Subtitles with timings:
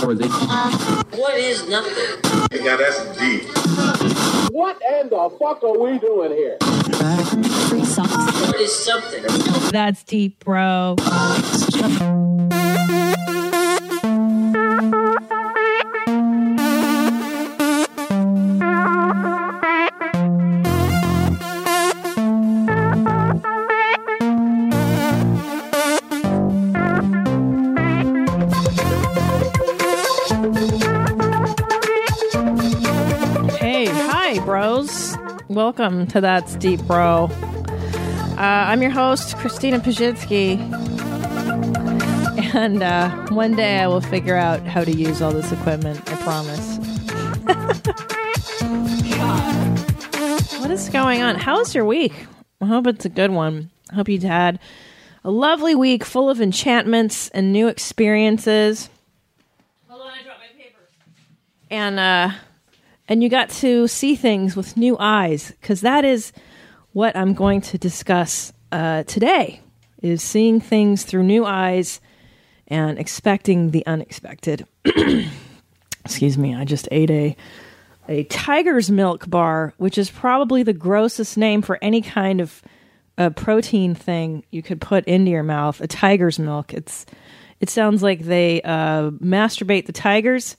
[0.00, 2.64] What is nothing?
[2.64, 3.42] Yeah, that's deep.
[4.52, 6.56] What in the fuck are we doing here?
[6.60, 9.22] What is something?
[9.70, 10.96] That's deep, bro.
[35.70, 37.30] Welcome to That's Deep, Bro.
[37.30, 40.58] Uh, I'm your host, Christina Pazsitzky.
[42.52, 46.16] And uh, one day I will figure out how to use all this equipment, I
[46.16, 46.76] promise.
[50.58, 51.36] what is going on?
[51.36, 52.14] How's your week?
[52.60, 53.70] I hope it's a good one.
[53.92, 54.58] I hope you had
[55.22, 58.90] a lovely week full of enchantments and new experiences.
[59.88, 60.80] Hold on, I dropped my paper.
[61.70, 62.30] And uh,
[63.10, 66.32] and you got to see things with new eyes because that is
[66.92, 69.60] what I'm going to discuss uh, today
[70.00, 72.00] is seeing things through new eyes
[72.68, 74.64] and expecting the unexpected.
[76.04, 77.36] Excuse me, I just ate a
[78.08, 82.62] a tiger's milk bar, which is probably the grossest name for any kind of
[83.18, 85.80] uh, protein thing you could put into your mouth.
[85.80, 86.72] A tiger's milk.
[86.72, 87.06] It's
[87.58, 90.56] it sounds like they uh, masturbate the tigers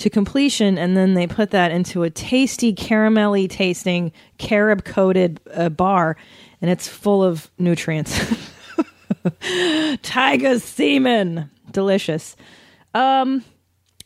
[0.00, 5.68] to completion, and then they put that into a tasty, caramelly tasting, carob coated uh,
[5.68, 6.16] bar,
[6.60, 8.18] and it's full of nutrients.
[10.02, 11.50] Tiger's semen.
[11.70, 12.36] Delicious.
[12.94, 13.44] Um,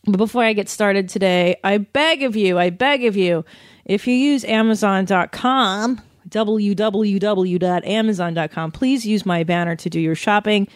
[0.05, 3.45] but before I get started today, I beg of you, I beg of you,
[3.85, 10.69] if you use Amazon.com, www.amazon.com, please use my banner to do your shopping.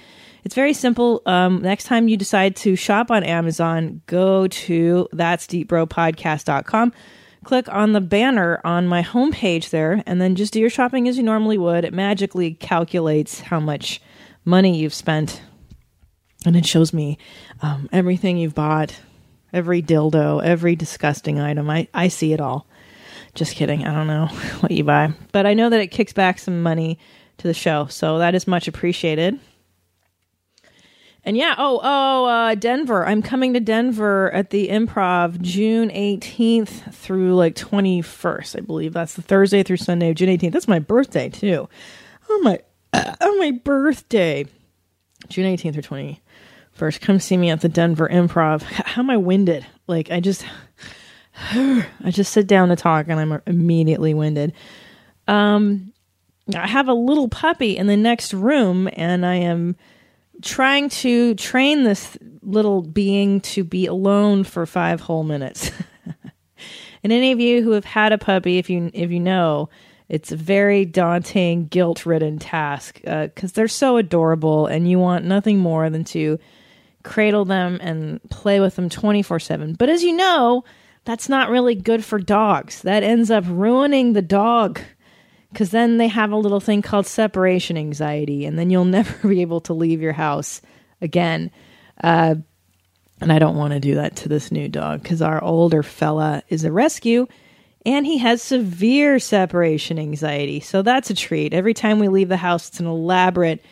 [0.45, 1.23] It's very simple.
[1.27, 6.93] Um, next time you decide to shop on Amazon, go to that's deepbropodcast.com.
[7.45, 11.17] Click on the banner on my homepage there, and then just do your shopping as
[11.17, 11.85] you normally would.
[11.85, 14.03] It magically calculates how much
[14.45, 15.41] money you've spent,
[16.45, 17.17] and it shows me
[17.63, 18.95] um, everything you've bought,
[19.53, 21.71] every dildo, every disgusting item.
[21.71, 22.67] I, I see it all.
[23.35, 23.87] Just kidding.
[23.87, 24.27] I don't know
[24.61, 26.99] what you buy, but I know that it kicks back some money
[27.39, 29.39] to the show, so that is much appreciated.
[31.29, 33.07] And yeah, oh, oh, uh, Denver.
[33.07, 38.95] I'm coming to Denver at the Improv June 18th through like 21st, I believe.
[38.95, 40.53] That's the Thursday through Sunday of June 18th.
[40.53, 41.69] That's my birthday too.
[42.31, 42.61] Oh my,
[42.95, 44.47] uh, oh my birthday,
[45.29, 46.17] June 18th through
[46.79, 47.03] 21st.
[47.03, 48.63] Come see me at the Denver Improv.
[48.63, 49.67] How am I winded?
[49.87, 50.47] Like I just,
[51.53, 54.55] I just sit down to talk and I'm immediately winded.
[55.27, 55.93] Um,
[56.57, 59.77] I have a little puppy in the next room, and I am
[60.43, 65.71] trying to train this little being to be alone for five whole minutes.
[67.03, 69.69] and any of you who have had a puppy, if you if you know,
[70.09, 75.59] it's a very daunting, guilt-ridden task because uh, they're so adorable, and you want nothing
[75.59, 76.39] more than to
[77.03, 79.75] cradle them and play with them twenty four seven.
[79.75, 80.65] But as you know,
[81.05, 82.83] that's not really good for dogs.
[82.83, 84.81] That ends up ruining the dog
[85.53, 89.43] because then they have a little thing called separation anxiety, and then you'll never be
[89.43, 90.61] able to leave your house
[91.01, 91.51] again.
[92.03, 92.37] Uh,
[93.21, 96.43] and I don't want to do that to this new dog because our older fella
[96.49, 97.27] is a rescue
[97.85, 100.61] and he has severe separation anxiety.
[100.61, 101.55] So that's a treat.
[101.55, 103.65] Every time we leave the house, it's an elaborate,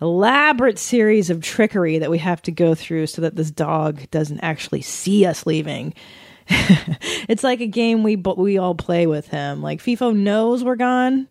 [0.00, 4.40] elaborate series of trickery that we have to go through so that this dog doesn't
[4.40, 5.94] actually see us leaving.
[7.28, 9.62] it's like a game we we all play with him.
[9.62, 11.28] Like FIFO knows we're gone,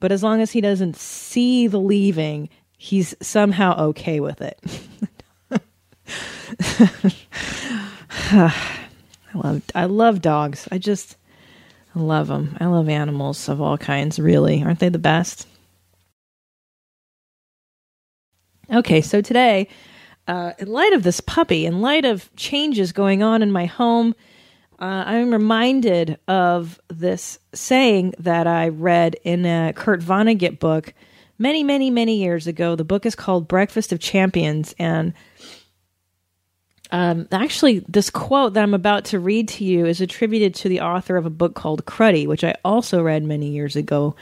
[0.00, 4.60] but as long as he doesn't see the leaving, he's somehow okay with it.
[8.30, 8.52] I
[9.34, 10.68] love I love dogs.
[10.70, 11.16] I just
[11.94, 12.56] love them.
[12.60, 14.18] I love animals of all kinds.
[14.18, 15.46] Really, aren't they the best?
[18.70, 19.66] Okay, so today,
[20.26, 24.14] uh, in light of this puppy, in light of changes going on in my home
[24.80, 30.94] uh, I'm reminded of this saying that I read in a Kurt Vonnegut book
[31.38, 32.76] many, many, many years ago.
[32.76, 34.76] The book is called Breakfast of Champions.
[34.78, 35.14] And
[36.92, 40.80] um, actually, this quote that I'm about to read to you is attributed to the
[40.80, 44.14] author of a book called Cruddy, which I also read many years ago.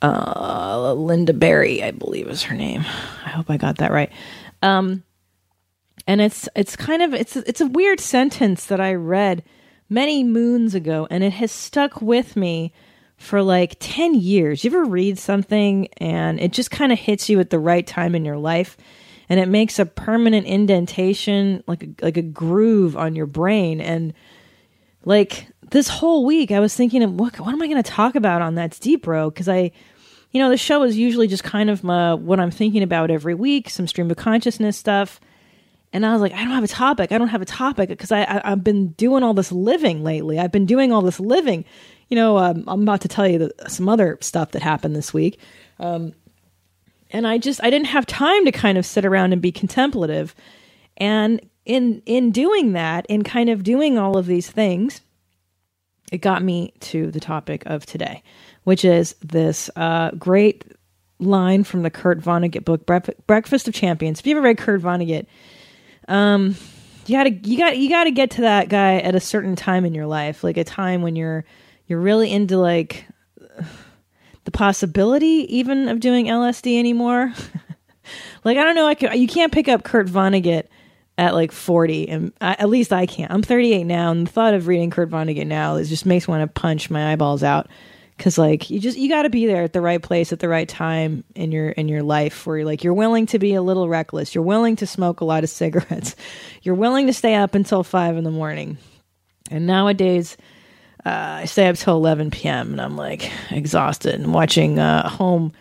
[0.00, 2.80] Uh, Lynda Barry, I believe is her name.
[3.26, 4.10] I hope I got that right.
[4.62, 5.02] Um,
[6.06, 9.42] and it's it's kind of it's it's a weird sentence that I read
[9.90, 12.72] many moons ago, and it has stuck with me
[13.18, 14.64] for like 10 years.
[14.64, 18.14] You ever read something and it just kind of hits you at the right time
[18.14, 18.78] in your life?
[19.30, 23.80] and it makes a permanent indentation, like a, like a groove on your brain.
[23.80, 24.12] And
[25.04, 28.42] like this whole week, I was thinking what what am I going to talk about
[28.42, 29.30] on that's deep, bro?
[29.30, 29.70] Because I,
[30.32, 33.36] you know, the show is usually just kind of my, what I'm thinking about every
[33.36, 35.20] week, some stream of consciousness stuff.
[35.92, 37.10] And I was like, I don't have a topic.
[37.10, 40.38] I don't have a topic because I, I have been doing all this living lately.
[40.38, 41.64] I've been doing all this living.
[42.08, 45.12] You know, um, I'm about to tell you the, some other stuff that happened this
[45.12, 45.40] week.
[45.80, 46.12] Um,
[47.10, 50.34] and I just I didn't have time to kind of sit around and be contemplative.
[50.96, 55.00] And in in doing that, in kind of doing all of these things,
[56.12, 58.22] it got me to the topic of today,
[58.64, 60.64] which is this uh, great
[61.18, 62.86] line from the Kurt Vonnegut book,
[63.26, 64.20] Breakfast of Champions.
[64.20, 65.26] If you ever read Kurt Vonnegut,
[66.10, 66.56] um,
[67.06, 69.94] you gotta you got you gotta get to that guy at a certain time in
[69.94, 71.44] your life, like a time when you're
[71.86, 73.06] you're really into like
[74.44, 77.32] the possibility even of doing LSD anymore.
[78.44, 80.66] like I don't know, I can, you can't pick up Kurt Vonnegut
[81.16, 83.30] at like 40 and I, at least I can't.
[83.30, 86.32] I'm 38 now and the thought of reading Kurt Vonnegut now is just makes me
[86.32, 87.68] want to punch my eyeballs out
[88.20, 90.48] cuz like you just you got to be there at the right place at the
[90.48, 93.62] right time in your in your life where you're like you're willing to be a
[93.62, 94.34] little reckless.
[94.34, 96.14] You're willing to smoke a lot of cigarettes.
[96.62, 98.78] You're willing to stay up until 5 in the morning.
[99.50, 100.36] And nowadays
[101.04, 102.72] uh, I stay up till 11 p.m.
[102.72, 105.52] and I'm like exhausted and watching uh, home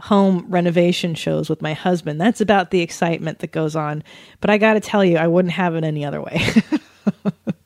[0.00, 2.20] home renovation shows with my husband.
[2.20, 4.04] That's about the excitement that goes on.
[4.40, 6.40] But I got to tell you, I wouldn't have it any other way.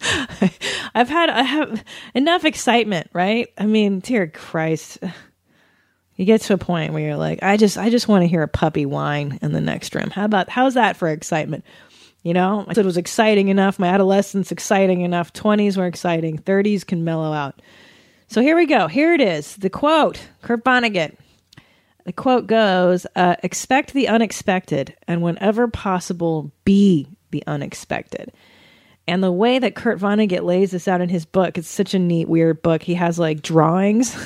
[0.00, 1.84] I've had I have
[2.14, 3.48] enough excitement, right?
[3.58, 4.98] I mean, dear Christ.
[6.16, 8.42] You get to a point where you're like, I just I just want to hear
[8.42, 10.10] a puppy whine in the next room.
[10.10, 11.64] How about how's that for excitement?
[12.24, 13.78] You know, it was exciting enough.
[13.78, 15.32] My adolescence exciting enough.
[15.32, 16.38] 20s were exciting.
[16.38, 17.62] 30s can mellow out.
[18.26, 18.88] So here we go.
[18.88, 19.56] Here it is.
[19.56, 21.16] The quote, Kurt Vonnegut.
[22.04, 28.32] The quote goes, uh, expect the unexpected and whenever possible, be the unexpected.
[29.08, 31.98] And the way that Kurt Vonnegut lays this out in his book, it's such a
[31.98, 32.82] neat, weird book.
[32.82, 34.16] He has like drawings.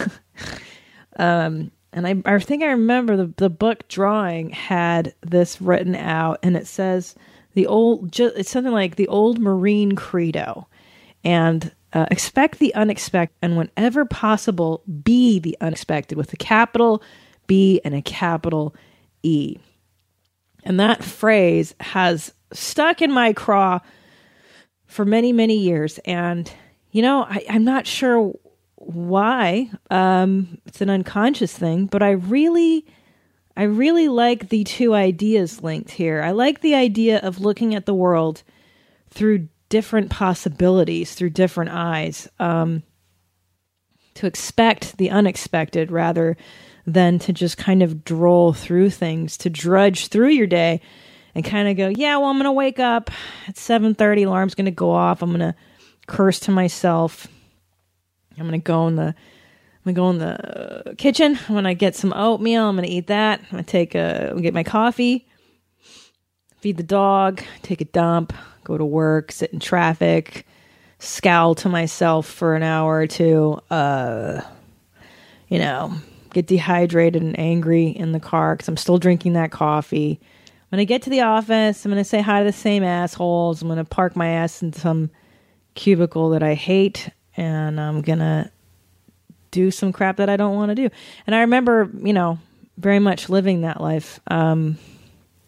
[1.17, 6.39] um, and I, I think I remember the, the book drawing had this written out,
[6.43, 7.15] and it says,
[7.55, 10.67] the old it's something like the old marine credo
[11.25, 17.03] and uh, expect the unexpected and whenever possible be the unexpected with a capital
[17.47, 18.75] b and a capital
[19.23, 19.59] e
[20.65, 23.79] and that phrase has stuck in my craw
[24.93, 26.53] for many many years and
[26.91, 28.33] you know I, i'm not sure
[28.77, 32.85] why um, it's an unconscious thing but i really
[33.57, 36.23] I really like the two ideas linked here.
[36.23, 38.43] I like the idea of looking at the world
[39.11, 42.83] through different possibilities, through different eyes, um,
[44.15, 46.37] to expect the unexpected rather
[46.87, 50.81] than to just kind of droll through things, to drudge through your day
[51.35, 53.11] and kind of go, yeah, well, I'm going to wake up
[53.49, 55.23] at 7:30, alarm's going to go off.
[55.23, 55.55] I'm going to
[56.07, 57.27] curse to myself.
[58.39, 59.15] I'm going to go in the
[59.85, 61.35] I'm gonna go in the kitchen.
[61.49, 62.69] When I'm gonna get some oatmeal.
[62.69, 63.41] I'm gonna eat that.
[63.41, 65.27] I'm gonna take a get my coffee,
[66.61, 68.33] feed the dog, take a dump,
[68.63, 70.47] go to work, sit in traffic,
[71.01, 73.59] scowl to myself for an hour or two.
[73.71, 74.43] Uh,
[75.49, 75.93] you know,
[76.33, 80.21] get dehydrated and angry in the car because I'm still drinking that coffee.
[80.73, 81.85] I'm gonna get to the office.
[81.85, 83.61] I'm gonna say hi to the same assholes.
[83.61, 85.11] I'm gonna park my ass in some
[85.75, 88.51] cubicle that I hate, and I'm gonna
[89.51, 90.89] do some crap that I don't want to do.
[91.27, 92.39] And I remember, you know,
[92.79, 94.19] very much living that life.
[94.29, 94.79] Um,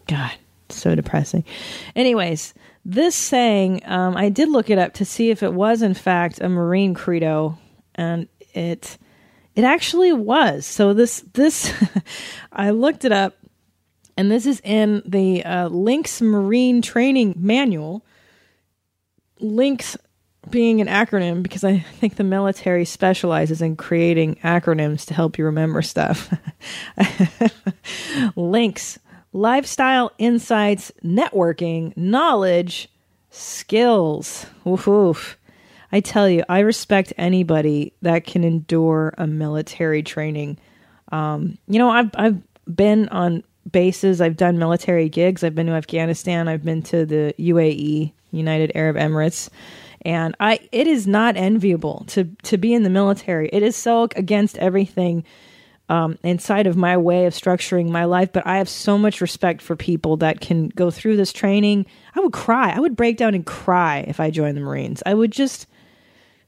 [0.07, 0.33] God,
[0.69, 1.45] so depressing.
[1.97, 2.53] Anyways,
[2.85, 6.39] this saying, um, I did look it up to see if it was in fact
[6.43, 7.59] a Marine credo,
[7.95, 8.99] and it
[9.57, 10.67] it actually was.
[10.67, 11.73] So this this
[12.53, 13.39] I looked it up,
[14.17, 18.05] and this is in the uh, LINKS Marine Training Manual.
[19.41, 19.97] Lynx
[20.51, 25.45] being an acronym because I think the military specializes in creating acronyms to help you
[25.45, 26.33] remember stuff.
[28.37, 28.99] Links,
[29.33, 32.89] lifestyle insights, networking, knowledge,
[33.31, 34.47] skills.
[34.67, 35.39] Oof,
[35.93, 40.59] I tell you, I respect anybody that can endure a military training.
[41.13, 45.73] Um, you know, I've I've been on bases, I've done military gigs, I've been to
[45.73, 49.49] Afghanistan, I've been to the UAE, United Arab Emirates
[50.05, 53.49] and I it is not enviable to to be in the military.
[53.53, 55.25] It is so against everything
[55.89, 58.33] um, inside of my way of structuring my life.
[58.33, 61.87] But I have so much respect for people that can go through this training.
[62.15, 62.73] I would cry.
[62.73, 65.03] I would break down and cry if I joined the Marines.
[65.05, 65.67] I would just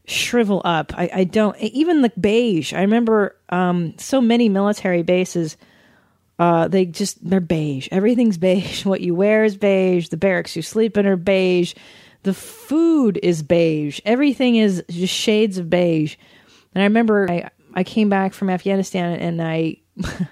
[0.06, 0.92] shrivel up.
[0.96, 2.73] I, I don't even the beige.
[2.73, 5.56] I remember um, so many military bases
[6.38, 7.88] Uh, they just they're beige.
[7.90, 8.85] Everything's beige.
[8.87, 10.09] What you wear is beige.
[10.09, 11.75] The barracks you sleep in are beige.
[12.25, 14.00] The food is beige.
[14.05, 16.16] Everything is just shades of beige.
[16.75, 19.78] And I remember I I came back from Afghanistan and I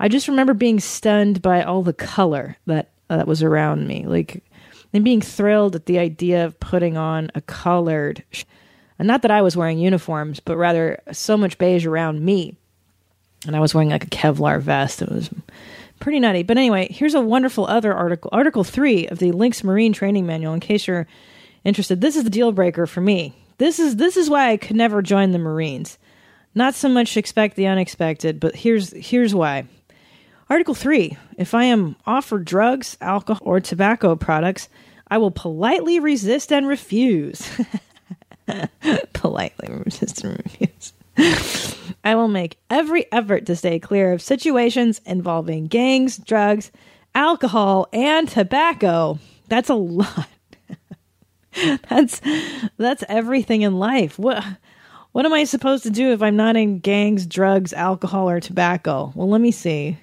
[0.00, 4.06] I just remember being stunned by all the color that uh, that was around me.
[4.06, 4.42] Like
[4.92, 8.44] and being thrilled at the idea of putting on a colored sh-
[8.98, 12.56] and not that I was wearing uniforms, but rather so much beige around me
[13.46, 15.02] and I was wearing like a Kevlar vest.
[15.02, 15.30] It was
[16.00, 16.42] pretty nutty.
[16.42, 20.54] But anyway, here's a wonderful other article, Article 3 of the LINKS Marine Training Manual
[20.54, 21.06] in case you're
[21.64, 22.00] interested.
[22.00, 23.34] This is the deal breaker for me.
[23.58, 25.98] This is this is why I could never join the Marines.
[26.54, 29.66] Not so much expect the unexpected, but here's here's why.
[30.50, 31.16] Article 3.
[31.38, 34.68] If I am offered drugs, alcohol, or tobacco products,
[35.08, 37.48] I will politely resist and refuse.
[39.12, 41.78] politely resist and refuse.
[42.04, 46.72] I will make every effort to stay clear of situations involving gangs, drugs,
[47.14, 49.18] alcohol, and tobacco.
[49.48, 50.28] That's a lot.
[51.88, 52.20] that's
[52.76, 54.18] that's everything in life.
[54.18, 54.44] What
[55.12, 59.12] what am I supposed to do if I'm not in gangs, drugs, alcohol, or tobacco?
[59.14, 59.98] Well, let me see.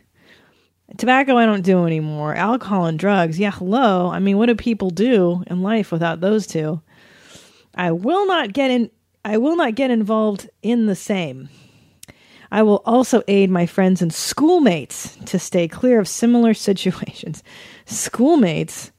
[0.98, 2.34] Tobacco I don't do anymore.
[2.36, 4.10] Alcohol and drugs, yeah, hello.
[4.10, 6.82] I mean, what do people do in life without those two?
[7.76, 8.90] I will not get in
[9.26, 11.50] I will not get involved in the same.
[12.52, 17.44] I will also aid my friends and schoolmates to stay clear of similar situations.
[17.86, 18.92] Schoolmates?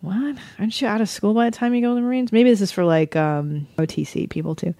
[0.00, 0.36] What?
[0.58, 2.32] Aren't you out of school by the time you go to the Marines?
[2.32, 4.74] Maybe this is for like um, OTC people too.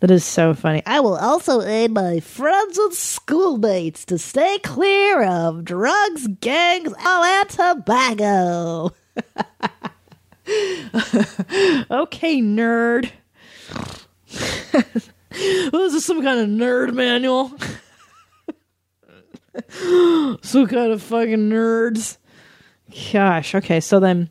[0.00, 0.82] That is so funny.
[0.84, 7.24] I will also aid my friends and schoolmates to stay clear of drugs, gangs, all
[7.24, 8.92] and tobacco.
[11.90, 13.10] okay, nerd.
[15.38, 17.52] oh, is some kind of nerd manual?
[20.42, 22.18] some kind of fucking nerds.
[23.12, 24.30] Gosh, okay, so then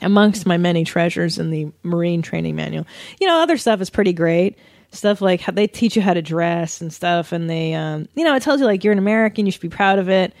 [0.00, 2.86] amongst my many treasures in the Marine training manual,
[3.20, 4.58] you know, other stuff is pretty great.
[4.90, 8.24] Stuff like how they teach you how to dress and stuff, and they, um, you
[8.24, 10.34] know, it tells you like you're an American, you should be proud of it,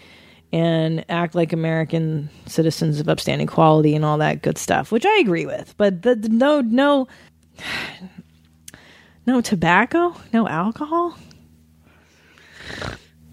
[0.52, 5.18] and act like American citizens of upstanding quality and all that good stuff, which I
[5.20, 5.74] agree with.
[5.78, 7.08] But the, the no, no,
[9.26, 10.14] no tobacco?
[10.32, 11.16] No alcohol?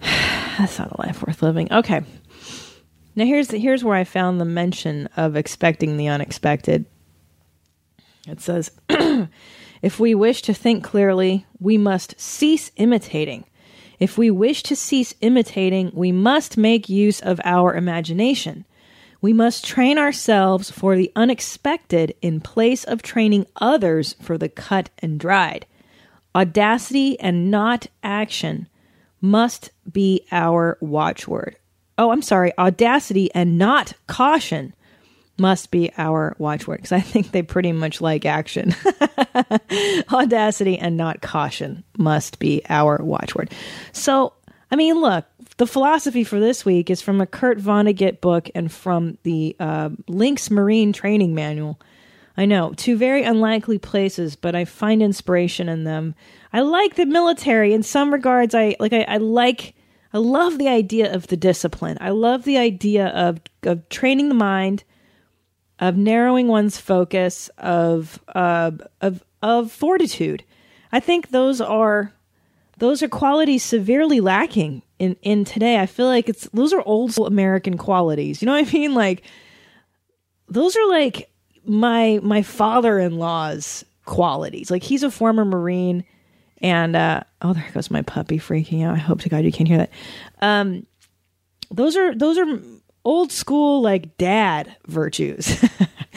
[0.00, 1.72] That's not a life worth living.
[1.72, 2.02] Okay.
[3.16, 6.86] Now here's here's where I found the mention of expecting the unexpected.
[8.26, 8.70] It says
[9.82, 13.44] if we wish to think clearly, we must cease imitating.
[13.98, 18.64] If we wish to cease imitating, we must make use of our imagination.
[19.20, 24.88] We must train ourselves for the unexpected in place of training others for the cut
[25.00, 25.66] and dried.
[26.34, 28.68] Audacity and not action
[29.20, 31.56] must be our watchword.
[31.98, 32.52] Oh, I'm sorry.
[32.58, 34.74] Audacity and not caution
[35.38, 38.74] must be our watchword because I think they pretty much like action.
[40.12, 43.50] Audacity and not caution must be our watchword.
[43.92, 44.34] So,
[44.70, 45.24] I mean, look,
[45.56, 49.90] the philosophy for this week is from a Kurt Vonnegut book and from the uh,
[50.08, 51.80] LINKS Marine Training Manual.
[52.40, 56.14] I know, two very unlikely places, but I find inspiration in them.
[56.54, 58.54] I like the military in some regards.
[58.54, 58.94] I like.
[58.94, 59.74] I, I like.
[60.14, 61.98] I love the idea of the discipline.
[62.00, 64.84] I love the idea of of training the mind,
[65.80, 68.70] of narrowing one's focus, of uh,
[69.02, 70.42] of of fortitude.
[70.92, 72.14] I think those are
[72.78, 75.78] those are qualities severely lacking in in today.
[75.78, 78.40] I feel like it's those are old American qualities.
[78.40, 78.94] You know what I mean?
[78.94, 79.24] Like
[80.48, 81.29] those are like
[81.64, 84.70] my my father-in-law's qualities.
[84.70, 86.04] Like he's a former Marine
[86.60, 88.94] and uh oh there goes my puppy freaking out.
[88.94, 89.90] I hope to God you can't hear that.
[90.40, 90.86] Um
[91.70, 92.60] those are those are
[93.04, 95.64] old school like dad virtues.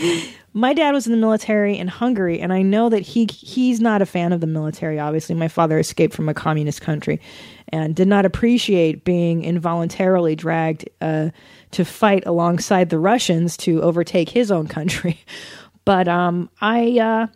[0.54, 4.02] my dad was in the military in Hungary and I know that he he's not
[4.02, 5.36] a fan of the military obviously.
[5.36, 7.22] My father escaped from a communist country
[7.70, 11.30] and did not appreciate being involuntarily dragged uh
[11.74, 15.20] to fight alongside the Russians to overtake his own country.
[15.86, 17.27] But um, I, uh,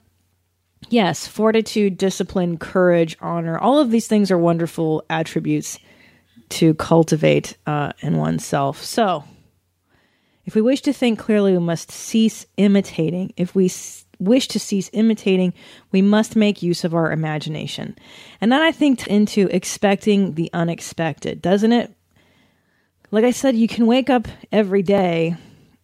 [0.90, 5.78] yes, fortitude, discipline, courage, honor, all of these things are wonderful attributes
[6.52, 8.82] to cultivate uh, in oneself.
[8.82, 9.26] So,
[10.46, 13.34] if we wish to think clearly, we must cease imitating.
[13.36, 15.54] If we s- wish to cease imitating,
[15.92, 17.98] we must make use of our imagination.
[18.40, 21.94] And that I think into expecting the unexpected, doesn't it?
[23.12, 25.36] Like I said, you can wake up every day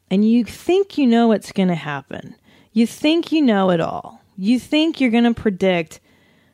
[0.09, 2.35] and you think you know what's going to happen.
[2.71, 4.21] You think you know it all.
[4.37, 5.99] You think you're going to predict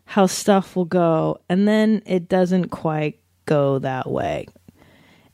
[0.05, 4.47] how stuff will go, and then it doesn't quite go that way.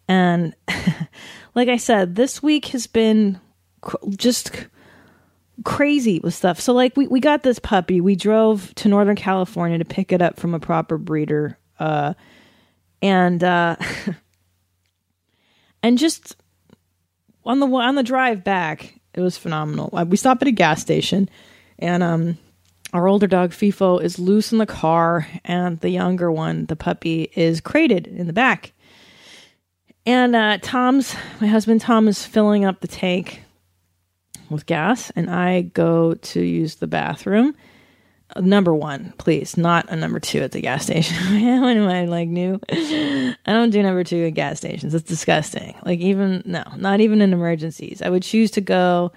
[0.08, 0.56] And
[1.56, 3.40] like I said, this week has been
[3.82, 4.52] cr- just
[5.64, 6.60] crazy with stuff.
[6.60, 8.02] So like we, we got this puppy.
[8.02, 11.58] We drove to Northern California to pick it up from a proper breeder.
[11.80, 12.14] Uh
[13.02, 13.76] and uh
[15.86, 16.36] and just
[17.44, 19.90] on the on the drive back, it was phenomenal.
[19.94, 21.30] Uh, We stopped at a gas station
[21.78, 22.38] and um
[22.94, 27.30] our older dog FIFO is loose in the car and the younger one, the puppy,
[27.36, 28.72] is crated in the back.
[30.06, 33.42] And uh, Tom's, my husband Tom, is filling up the tank
[34.50, 37.56] with gas, and I go to use the bathroom.
[38.38, 41.16] Number one, please, not a number two at the gas station.
[41.62, 42.60] when am I like new?
[42.70, 44.94] I don't do number two at gas stations.
[44.96, 45.76] It's disgusting.
[45.86, 48.02] Like even no, not even in emergencies.
[48.02, 49.12] I would choose to go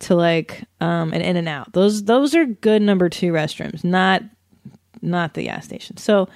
[0.00, 1.72] to like um an in and out.
[1.72, 4.22] Those those are good number two restrooms, not
[5.02, 5.98] not the gas station.
[5.98, 6.28] So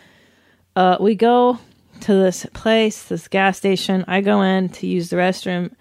[0.77, 1.59] uh, we go
[2.03, 4.05] to this place, this gas station.
[4.07, 5.75] I go in to use the restroom.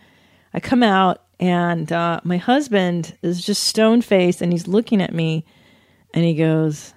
[0.54, 5.14] I come out, and uh, my husband is just stone faced, and he's looking at
[5.14, 5.46] me,
[6.18, 6.96] and he goes,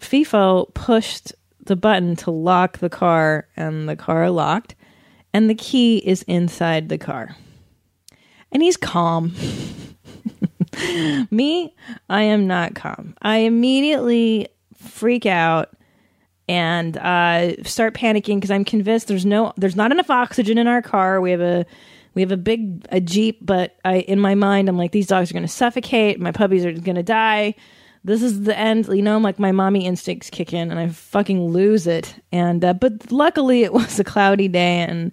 [0.00, 1.34] "FIFO pushed
[1.66, 4.74] the button to lock the car, and the car locked,
[5.34, 7.36] and the key is inside the car."
[8.50, 9.34] And he's calm.
[11.30, 11.74] Me,
[12.08, 13.14] I am not calm.
[13.20, 15.76] I immediately freak out
[16.48, 20.80] and uh, start panicking because I'm convinced there's no, there's not enough oxygen in our
[20.80, 21.20] car.
[21.20, 21.66] We have a,
[22.14, 25.30] we have a big a jeep, but I, in my mind, I'm like, these dogs
[25.30, 26.18] are going to suffocate.
[26.18, 27.54] My puppies are going to die.
[28.06, 28.86] This is the end.
[28.86, 32.14] You know, like my mommy instincts kick in, and I fucking lose it.
[32.30, 35.10] And uh, but luckily, it was a cloudy day, and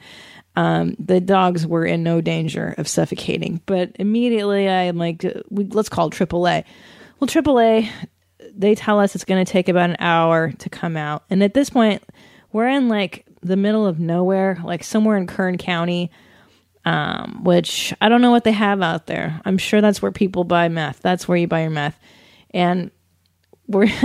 [0.56, 3.62] um, the dogs were in no danger of suffocating.
[3.66, 6.66] But immediately, I'm like, we, let's call AAA.
[7.20, 7.90] Well, AAA,
[8.56, 11.24] they tell us it's going to take about an hour to come out.
[11.32, 12.04] And at this point,
[12.52, 16.12] we're in like the middle of nowhere, like somewhere in Kern County,
[16.86, 19.42] um, which I don't know what they have out there.
[19.46, 21.00] I'm sure that's where people buy meth.
[21.00, 21.98] That's where you buy your meth.
[22.53, 22.92] And
[23.68, 23.87] we're.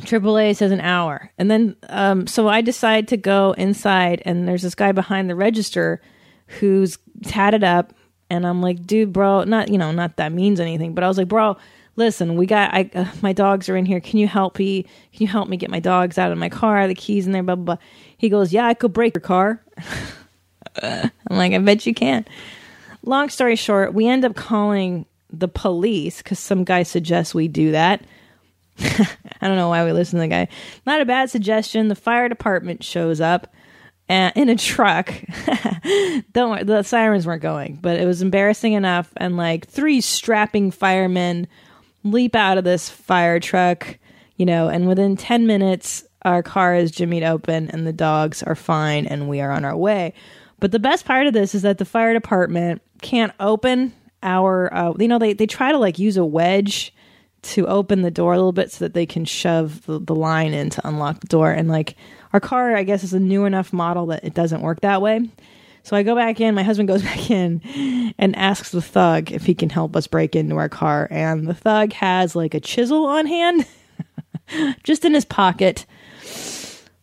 [0.00, 1.30] AAA says an hour.
[1.38, 5.34] And then, um, so I decide to go inside, and there's this guy behind the
[5.34, 6.00] register
[6.46, 7.94] who's tatted up.
[8.28, 11.16] And I'm like, dude, bro, not, you know, not that means anything, but I was
[11.16, 11.56] like, bro,
[11.96, 14.00] listen, we got, I, uh, my dogs are in here.
[14.00, 14.82] Can you help me?
[14.82, 16.86] Can you help me get my dogs out of my car?
[16.86, 17.84] The keys in there, blah, blah, blah.
[18.18, 19.62] He goes, yeah, I could break your car.
[20.82, 22.26] I'm like, I bet you can.
[23.02, 25.06] Long story short, we end up calling
[25.38, 28.04] the police because some guy suggests we do that.
[28.78, 30.48] I don't know why we listen to the guy.
[30.84, 31.88] Not a bad suggestion.
[31.88, 33.52] The fire department shows up
[34.08, 35.12] in a truck.
[36.32, 39.12] don't worry, the sirens weren't going, but it was embarrassing enough.
[39.16, 41.48] And like three strapping firemen
[42.04, 43.98] leap out of this fire truck,
[44.36, 48.54] you know, and within 10 minutes, our car is jimmied open and the dogs are
[48.54, 50.12] fine and we are on our way.
[50.58, 54.92] But the best part of this is that the fire department can't open our, uh,
[54.98, 56.92] you know, they, they try to like use a wedge
[57.42, 60.52] to open the door a little bit so that they can shove the, the line
[60.52, 61.52] in to unlock the door.
[61.52, 61.96] And like
[62.32, 65.28] our car, I guess, is a new enough model that it doesn't work that way.
[65.82, 67.62] So I go back in, my husband goes back in
[68.18, 71.06] and asks the thug if he can help us break into our car.
[71.10, 73.66] And the thug has like a chisel on hand,
[74.82, 75.86] just in his pocket,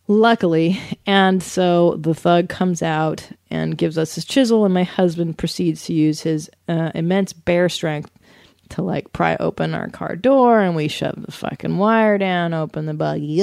[0.07, 0.79] luckily.
[1.05, 5.85] And so the thug comes out and gives us his chisel, and my husband proceeds
[5.85, 8.11] to use his uh, immense bear strength
[8.69, 12.85] to like pry open our car door and we shove the fucking wire down, open
[12.85, 13.39] the buggy.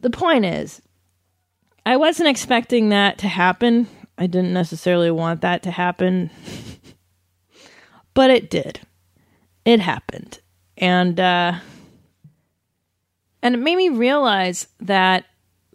[0.00, 0.80] The point is,
[1.84, 3.86] I wasn't expecting that to happen.
[4.16, 6.30] I didn't necessarily want that to happen,
[8.14, 8.80] but it did.
[9.64, 10.40] It happened.
[10.76, 11.58] And, uh,
[13.42, 15.24] and it made me realize that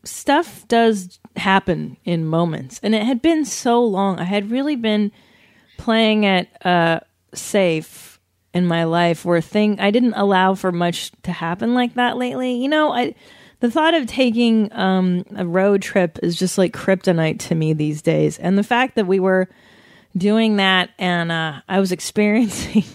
[0.03, 2.79] stuff does happen in moments.
[2.83, 4.19] And it had been so long.
[4.19, 5.11] I had really been
[5.77, 6.99] playing it, uh,
[7.33, 8.19] safe
[8.53, 12.53] in my life where thing I didn't allow for much to happen like that lately.
[12.53, 13.13] You know, I
[13.59, 18.01] the thought of taking um, a road trip is just like kryptonite to me these
[18.01, 19.49] days, and the fact that we were
[20.15, 22.85] doing that and uh, I was experiencing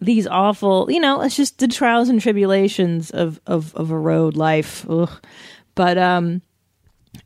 [0.00, 4.36] these awful, you know, it's just the trials and tribulations of of, of a road
[4.36, 4.84] life.
[4.88, 5.10] Ugh.
[5.74, 6.42] But um,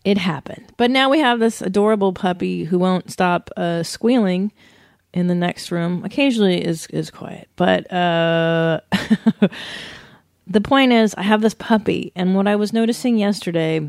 [0.05, 0.73] it happened.
[0.77, 4.53] But now we have this adorable puppy who won't stop uh, squealing
[5.13, 8.81] in the next room occasionally is is quiet but uh
[10.47, 13.87] the point is i have this puppy and what i was noticing yesterday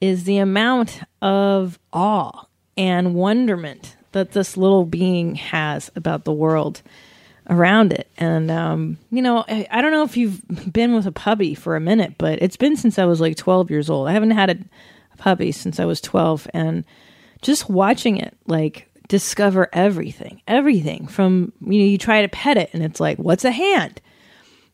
[0.00, 2.46] is the amount of awe
[2.76, 6.82] and wonderment that this little being has about the world
[7.48, 11.12] around it and um you know I, I don't know if you've been with a
[11.12, 14.12] puppy for a minute but it's been since i was like 12 years old i
[14.12, 14.56] haven't had a,
[15.16, 16.84] puppy since I was 12 and
[17.42, 22.70] just watching it like discover everything, everything from, you know, you try to pet it
[22.72, 24.00] and it's like, what's a hand?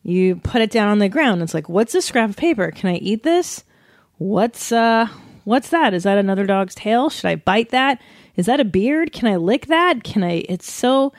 [0.03, 1.43] You put it down on the ground.
[1.43, 2.71] It's like, what's a scrap of paper?
[2.71, 3.65] Can I eat this?
[4.19, 5.07] What's, uh,
[5.45, 5.95] what's that?
[5.95, 7.09] Is that another dog's tail?
[7.09, 8.01] Should I bite that?
[8.37, 9.13] Is that a beard?
[9.13, 10.03] Can I lick that?
[10.03, 11.13] Can I, it's so,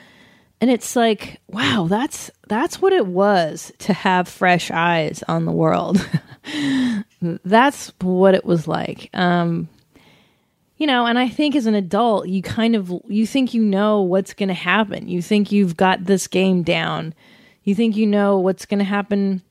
[0.60, 5.52] and it's like, wow, that's, that's what it was to have fresh eyes on the
[5.52, 6.06] world.
[7.44, 9.10] that's what it was like.
[9.14, 9.68] Um,
[10.76, 14.02] you know and i think as an adult you kind of you think you know
[14.02, 17.14] what's going to happen you think you've got this game down
[17.62, 19.42] you think you know what's going to happen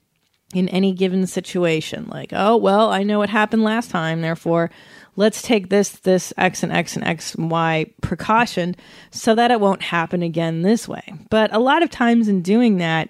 [0.54, 4.70] in any given situation like oh well i know what happened last time therefore
[5.16, 8.76] let's take this this x and x and x and y precaution
[9.12, 12.78] so that it won't happen again this way but a lot of times in doing
[12.78, 13.10] that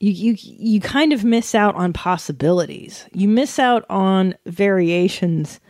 [0.00, 5.60] you you you kind of miss out on possibilities you miss out on variations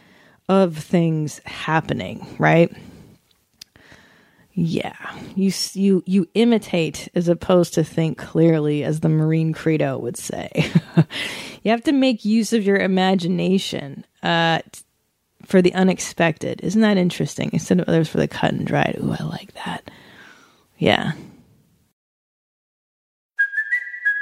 [0.49, 2.75] of things happening, right?
[4.55, 4.97] Yeah,
[5.37, 10.73] you you you imitate as opposed to think clearly, as the Marine Credo would say.
[11.63, 14.61] you have to make use of your imagination uh,
[15.49, 16.61] for the unexpected.
[16.63, 17.51] Isn't that interesting?
[17.53, 18.99] Instead of others for the cut and dried.
[19.03, 19.91] Ooh, I like that.
[20.77, 21.13] Yeah,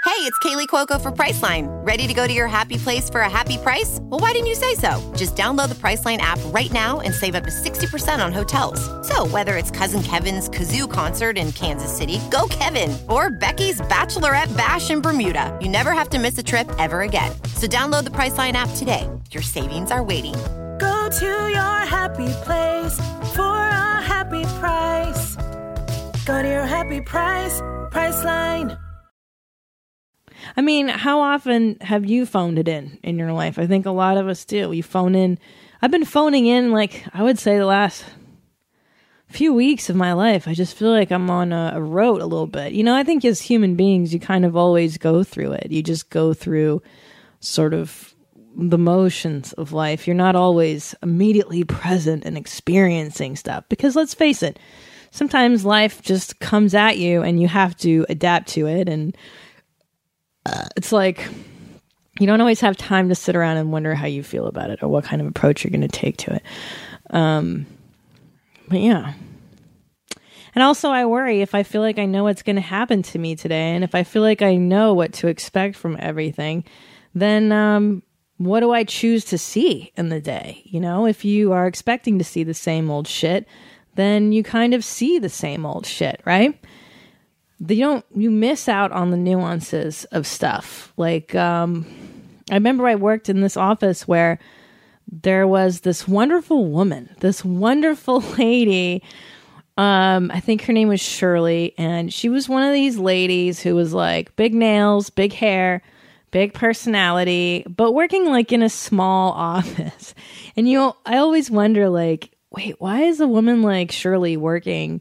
[0.07, 1.67] Hey, it's Kaley Cuoco for Priceline.
[1.85, 3.99] Ready to go to your happy place for a happy price?
[4.03, 5.13] Well, why didn't you say so?
[5.17, 8.81] Just download the Priceline app right now and save up to 60% on hotels.
[9.07, 14.57] So, whether it's Cousin Kevin's Kazoo concert in Kansas City, go Kevin, or Becky's Bachelorette
[14.57, 17.33] Bash in Bermuda, you never have to miss a trip ever again.
[17.55, 19.11] So, download the Priceline app today.
[19.33, 20.35] Your savings are waiting.
[20.79, 22.97] Go to your happy place
[23.35, 25.37] for a happy price.
[26.25, 27.61] Go to your happy price,
[27.91, 28.79] Priceline.
[30.57, 33.59] I mean, how often have you phoned it in in your life?
[33.59, 34.73] I think a lot of us do.
[34.73, 35.39] You phone in.
[35.83, 38.05] I've been phoning in like I would say the last
[39.29, 40.49] few weeks of my life.
[40.49, 42.73] I just feel like I'm on a, a road a little bit.
[42.73, 45.71] You know, I think as human beings, you kind of always go through it.
[45.71, 46.83] You just go through
[47.41, 48.15] sort of
[48.57, 50.07] the motions of life.
[50.07, 54.59] You're not always immediately present and experiencing stuff because let's face it,
[55.11, 59.17] sometimes life just comes at you and you have to adapt to it and
[60.77, 61.29] it's like
[62.19, 64.83] you don't always have time to sit around and wonder how you feel about it
[64.83, 66.43] or what kind of approach you're going to take to it.
[67.11, 67.67] Um,
[68.69, 69.15] but yeah.
[70.55, 73.19] And also, I worry if I feel like I know what's going to happen to
[73.19, 76.65] me today, and if I feel like I know what to expect from everything,
[77.15, 78.03] then um,
[78.39, 80.63] what do I choose to see in the day?
[80.67, 83.47] You know, if you are expecting to see the same old shit,
[83.97, 86.59] then you kind of see the same old shit, right?
[87.69, 91.87] you don't you miss out on the nuances of stuff like um
[92.51, 94.39] i remember i worked in this office where
[95.11, 99.03] there was this wonderful woman this wonderful lady
[99.79, 103.75] um i think her name was shirley and she was one of these ladies who
[103.75, 105.83] was like big nails big hair
[106.37, 110.15] big personality but working like in a small office
[110.55, 115.01] and you i always wonder like wait why is a woman like shirley working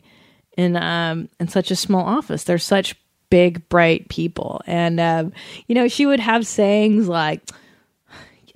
[0.57, 2.43] in um in such a small office.
[2.43, 2.95] They're such
[3.29, 5.33] big, bright people, and um,
[5.67, 7.41] you know, she would have sayings like,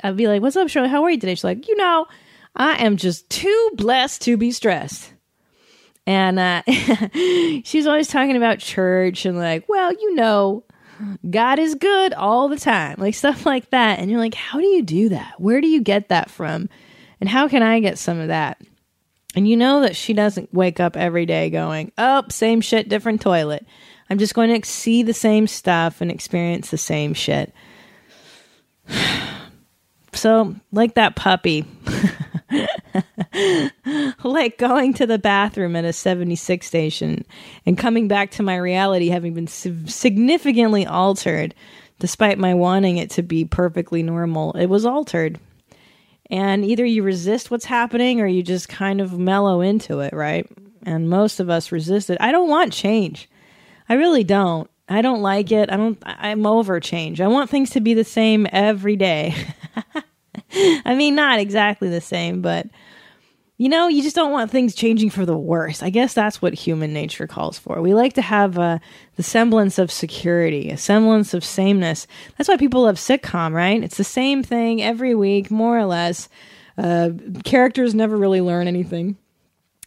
[0.03, 0.89] "I'd be like, what's up, Shirley?
[0.89, 2.05] How are you today?" She's like, "You know,
[2.55, 5.13] I am just too blessed to be stressed."
[6.05, 6.63] And uh,
[7.63, 10.63] she's always talking about church and like, well, you know,
[11.29, 13.99] God is good all the time, like stuff like that.
[13.99, 15.39] And you're like, how do you do that?
[15.39, 16.69] Where do you get that from?
[17.19, 18.61] And how can I get some of that?
[19.35, 23.21] And you know that she doesn't wake up every day going, oh, same shit, different
[23.21, 23.65] toilet.
[24.09, 27.53] I'm just going to see the same stuff and experience the same shit.
[30.19, 31.63] So, like that puppy,
[34.23, 37.23] like going to the bathroom at a 76 station
[37.65, 41.55] and coming back to my reality having been significantly altered
[41.99, 44.51] despite my wanting it to be perfectly normal.
[44.57, 45.39] It was altered
[46.29, 50.45] and either you resist what's happening or you just kind of mellow into it, right?
[50.83, 52.17] And most of us resist it.
[52.19, 53.29] I don't want change.
[53.87, 54.69] I really don't.
[54.89, 55.71] I don't like it.
[55.71, 57.21] I don't I'm over change.
[57.21, 59.33] I want things to be the same every day.
[60.85, 62.67] I mean, not exactly the same, but
[63.59, 65.83] you know, you just don't want things changing for the worse.
[65.83, 67.81] I guess that's what human nature calls for.
[67.81, 68.79] We like to have uh,
[69.17, 72.07] the semblance of security, a semblance of sameness.
[72.37, 73.83] That's why people love sitcom, right?
[73.83, 76.29] It's the same thing every week, more or less.
[76.77, 77.09] Uh,
[77.43, 79.17] characters never really learn anything,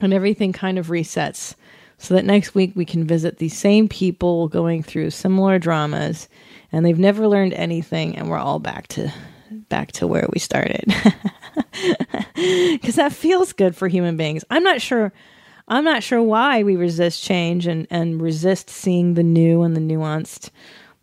[0.03, 1.55] and everything kind of resets.
[1.97, 6.29] So that next week we can visit these same people going through similar dramas,
[6.73, 9.11] and they've never learned anything, and we're all back to
[9.53, 10.85] back to where we started.
[12.35, 14.45] because that feels good for human beings.
[14.51, 15.13] I'm not sure.
[15.69, 19.81] I'm not sure why we resist change and, and resist seeing the new and the
[19.81, 20.51] nuanced,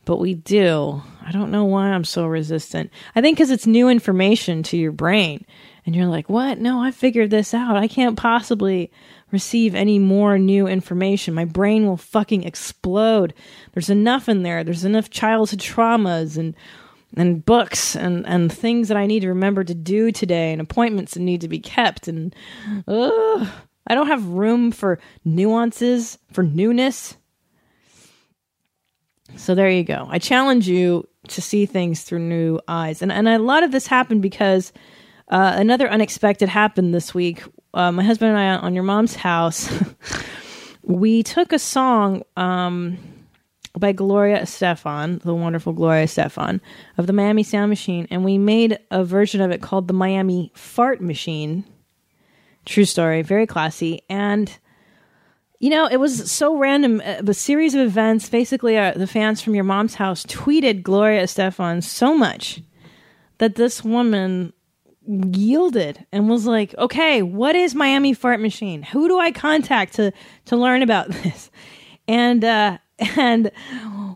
[0.05, 1.01] but we do.
[1.25, 2.91] I don't know why I'm so resistant.
[3.15, 5.45] I think because it's new information to your brain.
[5.85, 6.59] And you're like, what?
[6.59, 7.77] No, I figured this out.
[7.77, 8.91] I can't possibly
[9.31, 11.33] receive any more new information.
[11.33, 13.33] My brain will fucking explode.
[13.73, 14.63] There's enough in there.
[14.63, 16.55] There's enough childhood traumas and
[17.15, 21.13] and books and and things that I need to remember to do today and appointments
[21.13, 22.35] that need to be kept and
[22.87, 23.47] ugh,
[23.87, 27.17] I don't have room for nuances, for newness.
[29.35, 30.07] So there you go.
[30.09, 33.01] I challenge you to see things through new eyes.
[33.01, 34.71] And and a lot of this happened because
[35.29, 37.43] uh, another unexpected happened this week.
[37.73, 39.71] Uh, my husband and I on your mom's house,
[40.83, 42.97] we took a song um,
[43.77, 46.59] by Gloria Estefan, the wonderful Gloria Estefan
[46.97, 50.51] of the Miami Sound Machine, and we made a version of it called the Miami
[50.55, 51.63] Fart Machine.
[52.65, 54.01] True story, very classy.
[54.09, 54.51] And,
[55.59, 57.01] you know, it was so random.
[57.03, 61.23] Uh, A series of events, basically, uh, the fans from your mom's house tweeted Gloria
[61.23, 62.61] Estefan so much
[63.37, 64.53] that this woman
[65.07, 68.83] yielded and was like, "Okay, what is Miami Fart Machine?
[68.83, 70.11] Who do I contact to
[70.45, 71.49] to learn about this?"
[72.07, 72.77] And uh,
[73.17, 73.51] and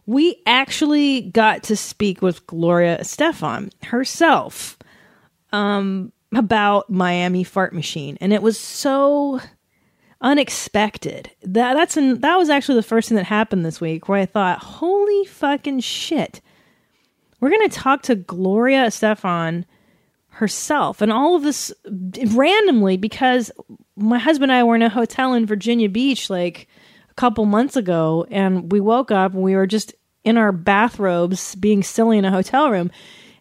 [0.05, 4.77] we actually got to speak with Gloria Estefan herself
[5.51, 9.39] um, about Miami Fart Machine, and it was so
[10.21, 11.31] unexpected.
[11.43, 14.25] That that's an, that was actually the first thing that happened this week where I
[14.25, 16.41] thought, "Holy fucking shit!"
[17.39, 19.65] We're gonna talk to Gloria Estefan
[20.29, 21.71] herself, and all of this
[22.33, 23.51] randomly because
[23.95, 26.67] my husband and I were in a hotel in Virginia Beach like
[27.13, 31.53] a couple months ago, and we woke up and we were just in our bathrobes
[31.55, 32.89] being silly in a hotel room.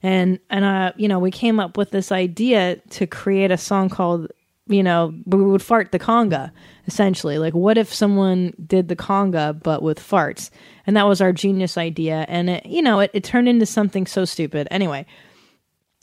[0.02, 3.88] And and uh you know we came up with this idea to create a song
[3.88, 4.30] called
[4.66, 6.50] you know we would fart the conga
[6.86, 7.38] essentially.
[7.38, 10.50] Like what if someone did the conga but with farts?
[10.86, 12.26] And that was our genius idea.
[12.28, 14.68] And it you know it, it turned into something so stupid.
[14.70, 15.06] Anyway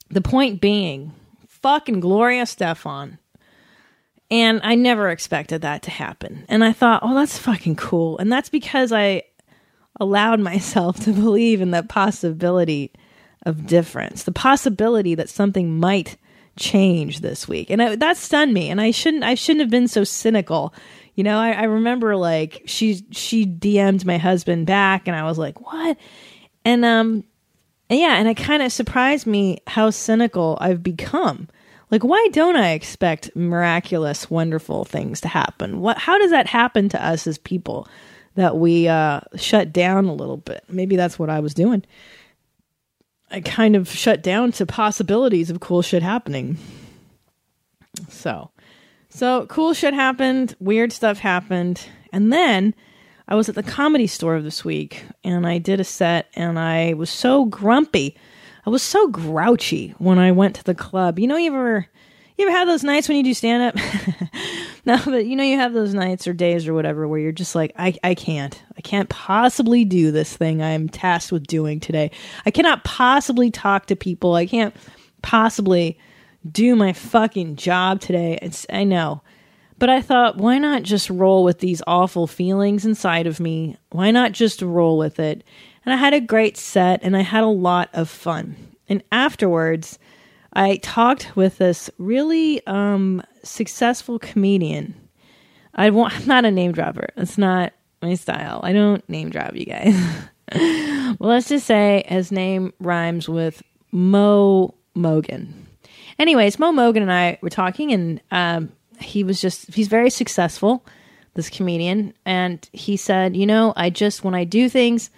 [0.10, 1.14] the point being
[1.48, 3.19] fucking Gloria Estefan
[4.32, 8.32] and i never expected that to happen and i thought oh that's fucking cool and
[8.32, 9.22] that's because i
[10.00, 12.92] allowed myself to believe in the possibility
[13.46, 16.18] of difference, the possibility that something might
[16.58, 18.70] change this week, and I, that stunned me.
[18.70, 20.74] And I shouldn't, I shouldn't have been so cynical.
[21.16, 25.38] You know, I, I remember like she she DM'd my husband back, and I was
[25.38, 25.98] like, what?
[26.66, 27.24] And um,
[27.90, 31.48] and yeah, and it kind of surprised me how cynical I've become.
[31.92, 35.80] Like, why don't I expect miraculous, wonderful things to happen?
[35.80, 35.98] What?
[35.98, 37.88] How does that happen to us as people?
[38.36, 40.64] that we uh, shut down a little bit.
[40.70, 41.84] Maybe that's what I was doing.
[43.30, 46.58] I kind of shut down to possibilities of cool shit happening.
[48.08, 48.50] So,
[49.10, 52.74] so cool shit happened, weird stuff happened, and then
[53.28, 56.94] I was at the comedy store this week and I did a set and I
[56.94, 58.16] was so grumpy.
[58.66, 61.20] I was so grouchy when I went to the club.
[61.20, 61.88] You know, you ever
[62.40, 63.76] you ever have those nights when you do stand up?
[64.86, 67.54] no, but you know, you have those nights or days or whatever where you're just
[67.54, 68.62] like, I, I can't.
[68.78, 72.12] I can't possibly do this thing I'm tasked with doing today.
[72.46, 74.36] I cannot possibly talk to people.
[74.36, 74.74] I can't
[75.22, 76.00] possibly
[76.50, 78.40] do my fucking job today.
[78.42, 79.22] It's, I know.
[79.78, 83.76] But I thought, why not just roll with these awful feelings inside of me?
[83.92, 85.44] Why not just roll with it?
[85.86, 88.56] And I had a great set and I had a lot of fun.
[88.88, 90.00] And afterwards,
[90.54, 94.96] I talked with this really um, successful comedian.
[95.76, 97.10] I want, I'm not a name dropper.
[97.18, 98.62] It's not my style.
[98.64, 99.96] I don't name drop you guys.
[101.20, 103.62] well, let's just say his name rhymes with
[103.92, 105.68] Mo Mogan.
[106.18, 110.86] Anyways, Mo Mogan and I were talking, and um, he was just, he's very successful,
[111.36, 112.14] this comedian.
[112.26, 115.10] And he said, You know, I just, when I do things,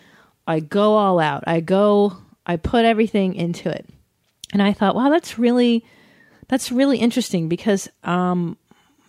[0.48, 1.44] I go all out.
[1.48, 3.88] I go, I put everything into it.
[4.54, 5.86] And I thought, wow, that's really
[6.48, 8.58] that's really interesting because um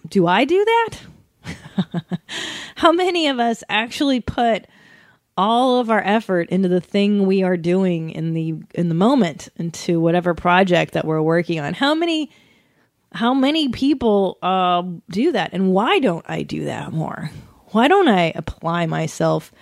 [0.09, 0.99] do I do that?
[2.77, 4.67] How many of us actually put
[5.37, 9.49] all of our effort into the thing we are doing in the in the moment
[9.57, 11.75] into whatever project that we're working on?
[11.75, 12.31] How many
[13.13, 17.31] how many people uh, do that and why don't I do that more?
[17.69, 19.53] Why don't I apply myself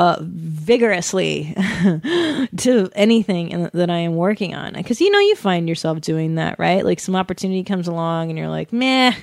[0.00, 1.54] uh, vigorously
[2.56, 4.72] to anything in, that I am working on.
[4.72, 6.82] Because you know, you find yourself doing that, right?
[6.82, 9.14] Like some opportunity comes along, and you're like, "Meh,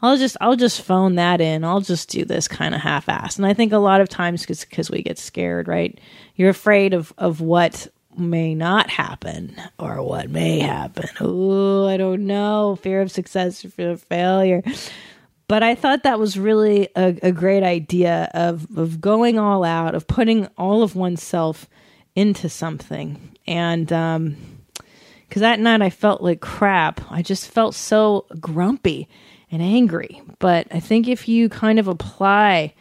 [0.00, 1.64] I'll just I'll just phone that in.
[1.64, 4.90] I'll just do this kind of half-ass." And I think a lot of times because
[4.90, 6.00] we get scared, right?
[6.34, 7.86] You're afraid of of what
[8.16, 11.10] may not happen or what may happen.
[11.20, 12.78] Oh, I don't know.
[12.80, 14.62] Fear of success, fear of failure.
[15.50, 19.96] But I thought that was really a, a great idea of, of going all out,
[19.96, 21.68] of putting all of oneself
[22.14, 23.36] into something.
[23.48, 24.36] And um,
[25.28, 27.00] because that night I felt like crap.
[27.10, 29.08] I just felt so grumpy
[29.50, 30.22] and angry.
[30.38, 32.72] But I think if you kind of apply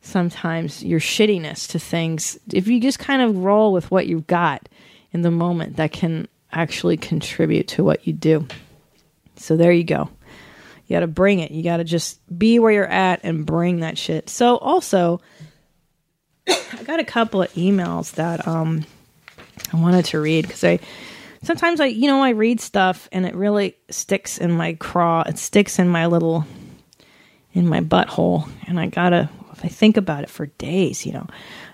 [0.00, 4.66] sometimes your shittiness to things, if you just kind of roll with what you've got
[5.12, 8.48] in the moment, that can actually contribute to what you do.
[9.36, 10.08] So there you go.
[10.86, 11.50] You got to bring it.
[11.50, 14.28] You got to just be where you're at and bring that shit.
[14.28, 15.20] So also,
[16.48, 18.84] I got a couple of emails that um
[19.72, 20.80] I wanted to read because I
[21.42, 25.22] sometimes I you know I read stuff and it really sticks in my craw.
[25.22, 26.44] It sticks in my little
[27.52, 31.06] in my butthole, and I gotta if I think about it for days.
[31.06, 31.26] You know,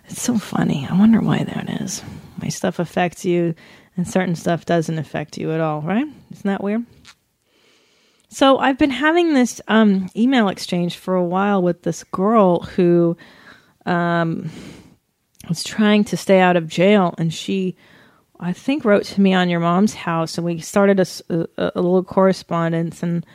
[0.09, 0.87] it's so funny.
[0.89, 2.03] I wonder why that is.
[2.41, 3.55] My stuff affects you,
[3.97, 5.81] and certain stuff doesn't affect you at all.
[5.81, 6.07] Right?
[6.31, 6.85] Isn't that weird?
[8.33, 13.17] So I've been having this um, email exchange for a while with this girl who
[13.87, 14.49] um,
[15.49, 17.77] was trying to stay out of jail, and she,
[18.39, 21.83] I think, wrote to me on your mom's house, and we started a, a, a
[21.83, 23.27] little correspondence, and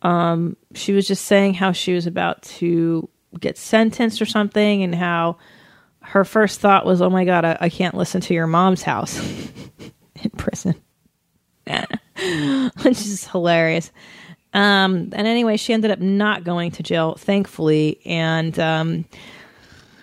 [0.00, 4.94] um, she was just saying how she was about to get sentenced or something, and
[4.94, 5.36] how
[6.00, 9.18] her first thought was, "Oh my god, I, I can't listen to your mom's house
[10.22, 10.76] in prison,"
[11.66, 13.92] which is hilarious.
[14.52, 19.04] Um, and anyway, she ended up not going to jail, thankfully, and um,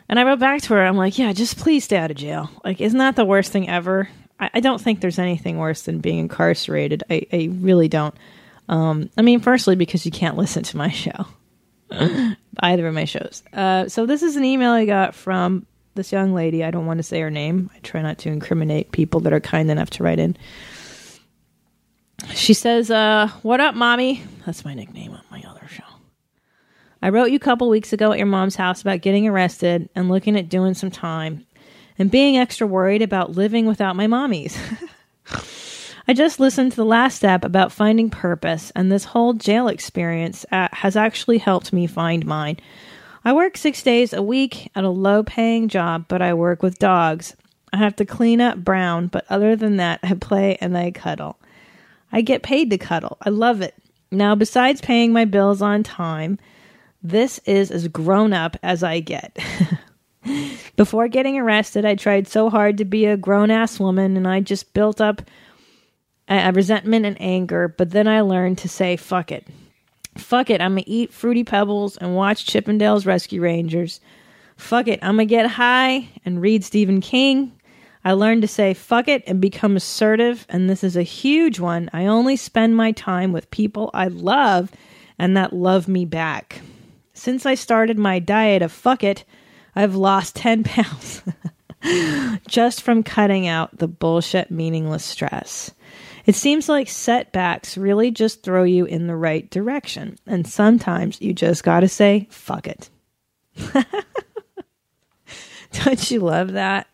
[0.10, 0.86] and I wrote back to her.
[0.86, 2.50] I'm like, yeah, just please stay out of jail.
[2.64, 4.10] Like, isn't that the worst thing ever?
[4.40, 7.04] I, I don't think there's anything worse than being incarcerated.
[7.10, 8.16] I, I really don't.
[8.70, 11.26] Um, I mean, firstly, because you can't listen to my show,
[12.60, 13.44] either of my shows.
[13.54, 16.64] Uh, so this is an email I got from this young lady.
[16.64, 17.70] I don't want to say her name.
[17.76, 20.38] I try not to incriminate people that are kind enough to write in.
[22.34, 24.24] She says, uh, What up, mommy?
[24.46, 25.84] That's my nickname on my other show.
[27.02, 30.10] I wrote you a couple weeks ago at your mom's house about getting arrested and
[30.10, 31.46] looking at doing some time
[32.00, 34.58] and being extra worried about living without my mommies.
[36.08, 40.46] I just listened to the last step about finding purpose, and this whole jail experience
[40.52, 42.58] uh, has actually helped me find mine.
[43.26, 46.80] I work six days a week at a low paying job, but I work with
[46.80, 47.36] dogs.
[47.74, 51.38] I have to clean up Brown, but other than that, I play and I cuddle.
[52.12, 53.18] I get paid to cuddle.
[53.22, 53.76] I love it.
[54.12, 56.40] Now, besides paying my bills on time,
[57.04, 59.38] this is as grown up as I get.
[60.76, 64.42] Before getting arrested, I tried so hard to be a grown ass woman and I
[64.42, 65.22] just built up
[66.28, 69.48] a, a resentment and anger, but then I learned to say, fuck it.
[70.18, 74.00] Fuck it, I'm gonna eat Fruity Pebbles and watch Chippendales Rescue Rangers.
[74.56, 77.52] Fuck it, I'm gonna get high and read Stephen King.
[78.08, 81.90] I learned to say fuck it and become assertive, and this is a huge one.
[81.92, 84.72] I only spend my time with people I love
[85.20, 86.62] and that love me back.
[87.14, 89.26] Since I started my diet of fuck it,
[89.76, 91.22] I've lost 10 pounds
[92.48, 95.72] just from cutting out the bullshit, meaningless stress.
[96.26, 101.34] It seems like setbacks really just throw you in the right direction, and sometimes you
[101.34, 102.90] just gotta say, fuck it.
[105.74, 106.88] Don't you love that?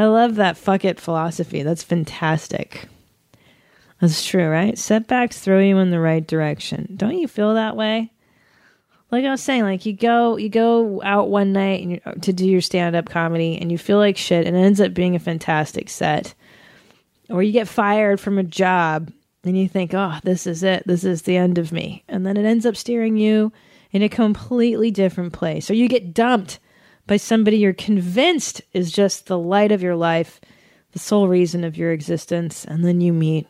[0.00, 1.62] I love that fuck it philosophy.
[1.62, 2.88] That's fantastic.
[4.00, 4.78] That's true, right?
[4.78, 6.94] Setbacks throw you in the right direction.
[6.96, 8.10] Don't you feel that way?
[9.10, 12.32] Like I was saying, like you go you go out one night and you, to
[12.32, 15.16] do your stand up comedy and you feel like shit and it ends up being
[15.16, 16.32] a fantastic set.
[17.28, 19.12] Or you get fired from a job
[19.44, 20.82] and you think, "Oh, this is it.
[20.86, 23.52] This is the end of me." And then it ends up steering you
[23.92, 25.70] in a completely different place.
[25.70, 26.58] Or you get dumped
[27.10, 30.40] by somebody you're convinced is just the light of your life,
[30.92, 33.48] the sole reason of your existence, and then you meet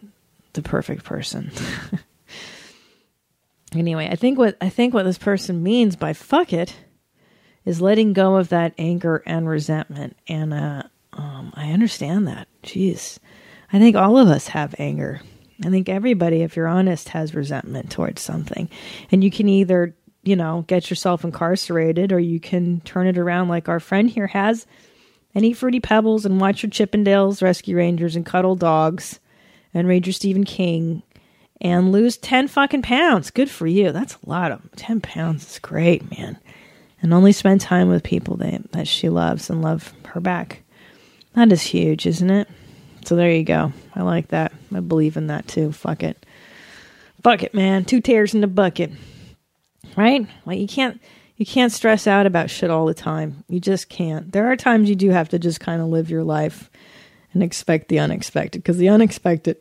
[0.54, 1.52] the perfect person.
[3.74, 6.74] anyway, I think what I think what this person means by fuck it
[7.66, 10.16] is letting go of that anger and resentment.
[10.26, 12.48] And uh, um, I understand that.
[12.62, 13.18] Jeez.
[13.74, 15.20] I think all of us have anger.
[15.62, 18.70] I think everybody, if you're honest, has resentment towards something.
[19.12, 19.94] And you can either,
[20.30, 24.28] you know, get yourself incarcerated or you can turn it around like our friend here
[24.28, 24.64] has
[25.34, 29.18] and eat fruity pebbles and watch your Chippendales Rescue Rangers and cuddle dogs
[29.74, 31.02] and read your Stephen King
[31.60, 33.32] and lose 10 fucking pounds.
[33.32, 33.90] Good for you.
[33.90, 36.38] That's a lot of 10 pounds is great, man.
[37.02, 40.62] And only spend time with people that, that she loves and love her back.
[41.32, 42.46] That is huge, isn't it?
[43.04, 43.72] So there you go.
[43.96, 44.52] I like that.
[44.72, 45.72] I believe in that too.
[45.72, 46.24] Fuck it.
[47.24, 47.84] Fuck it, man.
[47.84, 48.92] Two tears in the bucket.
[49.96, 50.26] Right?
[50.46, 51.00] Like you can't
[51.36, 53.44] you can't stress out about shit all the time.
[53.48, 54.30] You just can't.
[54.30, 56.70] There are times you do have to just kind of live your life
[57.32, 59.56] and expect the unexpected because the unexpected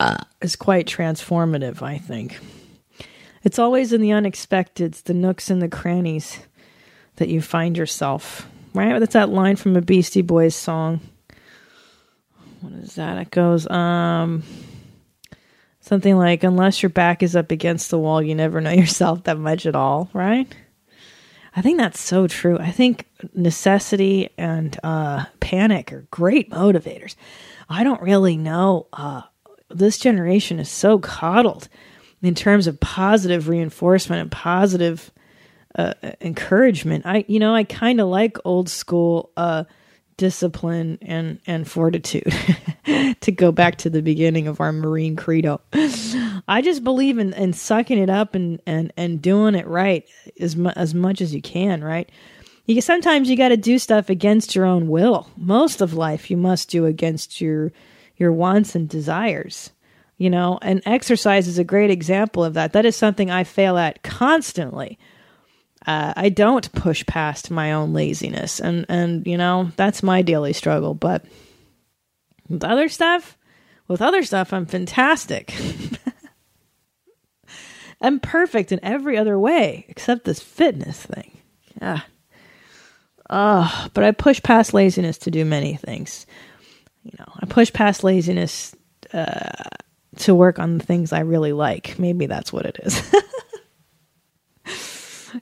[0.00, 2.38] uh, is quite transformative, I think.
[3.44, 6.40] It's always in the unexpected, the nooks and the crannies
[7.16, 8.98] that you find yourself, right?
[8.98, 11.00] That's that line from a Beastie Boys song.
[12.60, 13.18] What is that?
[13.18, 14.42] It goes, um,
[15.86, 19.38] something like, unless your back is up against the wall, you never know yourself that
[19.38, 20.52] much at all, right?
[21.54, 22.58] I think that's so true.
[22.58, 27.14] I think necessity and uh, panic are great motivators.
[27.68, 28.88] I don't really know.
[28.92, 29.22] Uh,
[29.70, 31.68] this generation is so coddled
[32.22, 35.10] in terms of positive reinforcement and positive
[35.76, 37.06] uh, encouragement.
[37.06, 39.64] I, you know, I kind of like old school uh,
[40.16, 42.32] discipline and and fortitude.
[43.20, 45.60] to go back to the beginning of our Marine credo,
[46.48, 50.04] I just believe in, in sucking it up and and and doing it right
[50.40, 51.82] as mu- as much as you can.
[51.82, 52.10] Right.
[52.66, 55.28] You sometimes you got to do stuff against your own will.
[55.36, 57.72] Most of life you must do against your
[58.16, 59.70] your wants and desires
[60.18, 63.76] you know and exercise is a great example of that that is something i fail
[63.76, 64.98] at constantly
[65.86, 70.52] uh, i don't push past my own laziness and and you know that's my daily
[70.52, 71.24] struggle but
[72.48, 73.36] with other stuff
[73.88, 75.54] with other stuff i'm fantastic
[78.00, 81.36] i'm perfect in every other way except this fitness thing
[81.80, 82.00] yeah
[83.28, 86.26] uh, but i push past laziness to do many things
[87.02, 88.74] you know i push past laziness
[89.12, 89.64] uh,
[90.18, 91.98] to work on the things I really like.
[91.98, 93.00] Maybe that's what it is.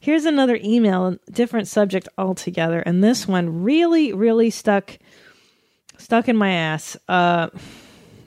[0.01, 4.99] Here's another email, different subject altogether, and this one really, really stuck
[5.99, 6.97] stuck in my ass.
[7.09, 7.49] Uh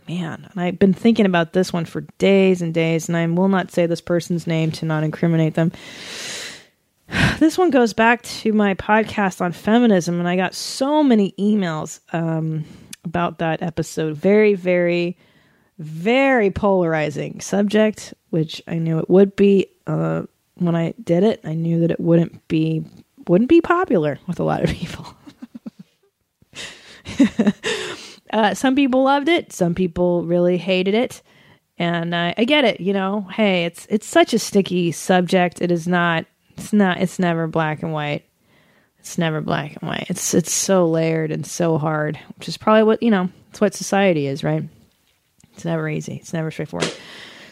[0.08, 3.50] man, and I've been thinking about this one for days and days, and I will
[3.50, 5.72] not say this person's name to not incriminate them.
[7.40, 12.00] This one goes back to my podcast on feminism, and I got so many emails
[12.12, 12.66] um,
[13.06, 14.18] about that episode.
[14.18, 15.16] Very, very
[15.80, 20.24] very polarizing subject, which I knew it would be uh,
[20.60, 21.42] when I did it.
[21.44, 22.84] I knew that it wouldn't be
[23.28, 25.06] wouldn't be popular with a lot of people.
[28.32, 31.22] uh, some people loved it, some people really hated it,
[31.78, 32.80] and uh, I get it.
[32.80, 35.62] You know, hey, it's it's such a sticky subject.
[35.62, 36.26] It is not.
[36.58, 37.00] It's not.
[37.00, 38.24] It's never black and white.
[39.00, 40.08] It's never black and white.
[40.10, 43.30] It's it's so layered and so hard, which is probably what you know.
[43.50, 44.64] It's what society is, right?
[45.54, 46.16] It's never easy.
[46.16, 46.94] It's never straightforward.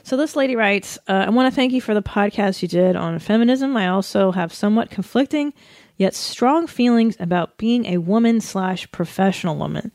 [0.05, 2.95] So this lady writes, uh, I want to thank you for the podcast you did
[2.95, 3.75] on feminism.
[3.75, 5.51] I also have somewhat conflicting
[5.97, 9.91] yet strong feelings about being a woman slash professional woman.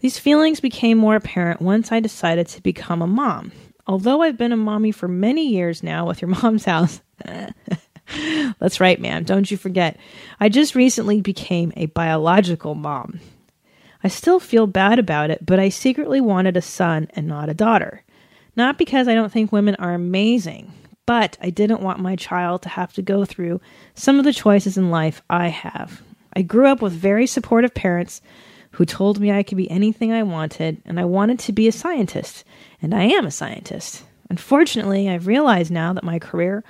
[0.00, 3.52] These feelings became more apparent once I decided to become a mom.
[3.86, 7.02] Although I've been a mommy for many years now with your mom's house.
[8.58, 9.24] That's right, ma'am.
[9.24, 9.98] Don't you forget.
[10.40, 13.20] I just recently became a biological mom.
[14.02, 17.54] I still feel bad about it, but I secretly wanted a son and not a
[17.54, 18.02] daughter.
[18.56, 20.72] Not because I don't think women are amazing,
[21.04, 23.60] but I didn't want my child to have to go through
[23.94, 26.02] some of the choices in life I have.
[26.34, 28.20] I grew up with very supportive parents
[28.72, 31.72] who told me I could be anything I wanted, and I wanted to be a
[31.72, 32.44] scientist,
[32.82, 34.04] and I am a scientist.
[34.28, 36.64] Unfortunately, I've realized now that my career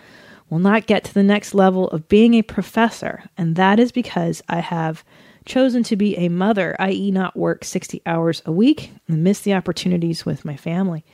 [0.49, 4.43] will not get to the next level of being a professor, and that is because
[4.49, 5.05] I have
[5.45, 9.55] chosen to be a mother, i.e., not work 60 hours a week and miss the
[9.55, 11.05] opportunities with my family.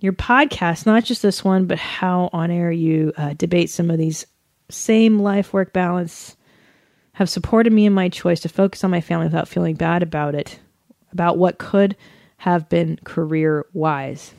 [0.00, 3.98] Your podcast, not just this one, but how on air you uh, debate some of
[3.98, 4.26] these
[4.70, 6.36] same life work balance,
[7.14, 10.36] have supported me in my choice to focus on my family without feeling bad about
[10.36, 10.60] it,
[11.12, 11.96] about what could
[12.36, 14.34] have been career wise.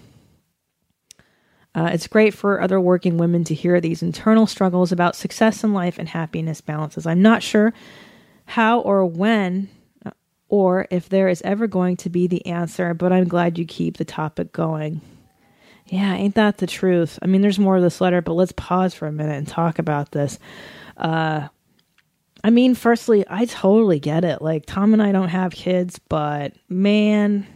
[1.76, 5.74] Uh, it's great for other working women to hear these internal struggles about success in
[5.74, 7.06] life and happiness balances.
[7.06, 7.74] I'm not sure
[8.46, 9.70] how or when
[10.48, 13.98] or if there is ever going to be the answer, but I'm glad you keep
[13.98, 15.02] the topic going.
[15.90, 17.18] Yeah, ain't that the truth?
[17.22, 19.80] I mean, there's more of this letter, but let's pause for a minute and talk
[19.80, 20.38] about this.
[20.96, 21.48] Uh,
[22.44, 24.42] I mean, firstly, I totally get it.
[24.42, 27.48] Like, Tom and I don't have kids, but man,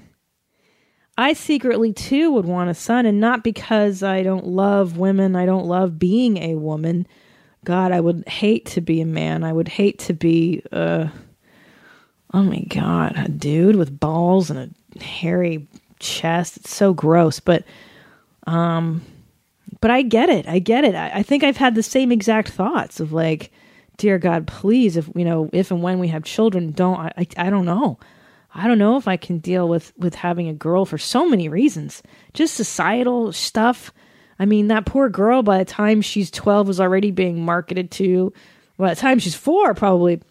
[1.16, 5.46] I secretly too would want a son, and not because I don't love women, I
[5.46, 7.08] don't love being a woman.
[7.64, 9.44] God, I would hate to be a man.
[9.44, 11.08] I would hate to be uh
[12.34, 15.68] oh my god, a dude with balls and a hairy
[16.00, 16.58] chest.
[16.58, 17.64] It's so gross, but
[18.46, 19.02] um
[19.82, 20.48] but I get it.
[20.48, 20.96] I get it.
[20.96, 23.52] I, I think I've had the same exact thoughts of like,
[23.98, 27.28] dear God, please, if you know, if and when we have children, don't I, I,
[27.38, 28.00] I don't know.
[28.56, 31.50] I don't know if I can deal with with having a girl for so many
[31.50, 32.04] reasons.
[32.34, 33.92] Just societal stuff
[34.40, 38.34] I mean, that poor girl, by the time she's 12, was already being marketed to,
[38.78, 40.22] by the time she's four, probably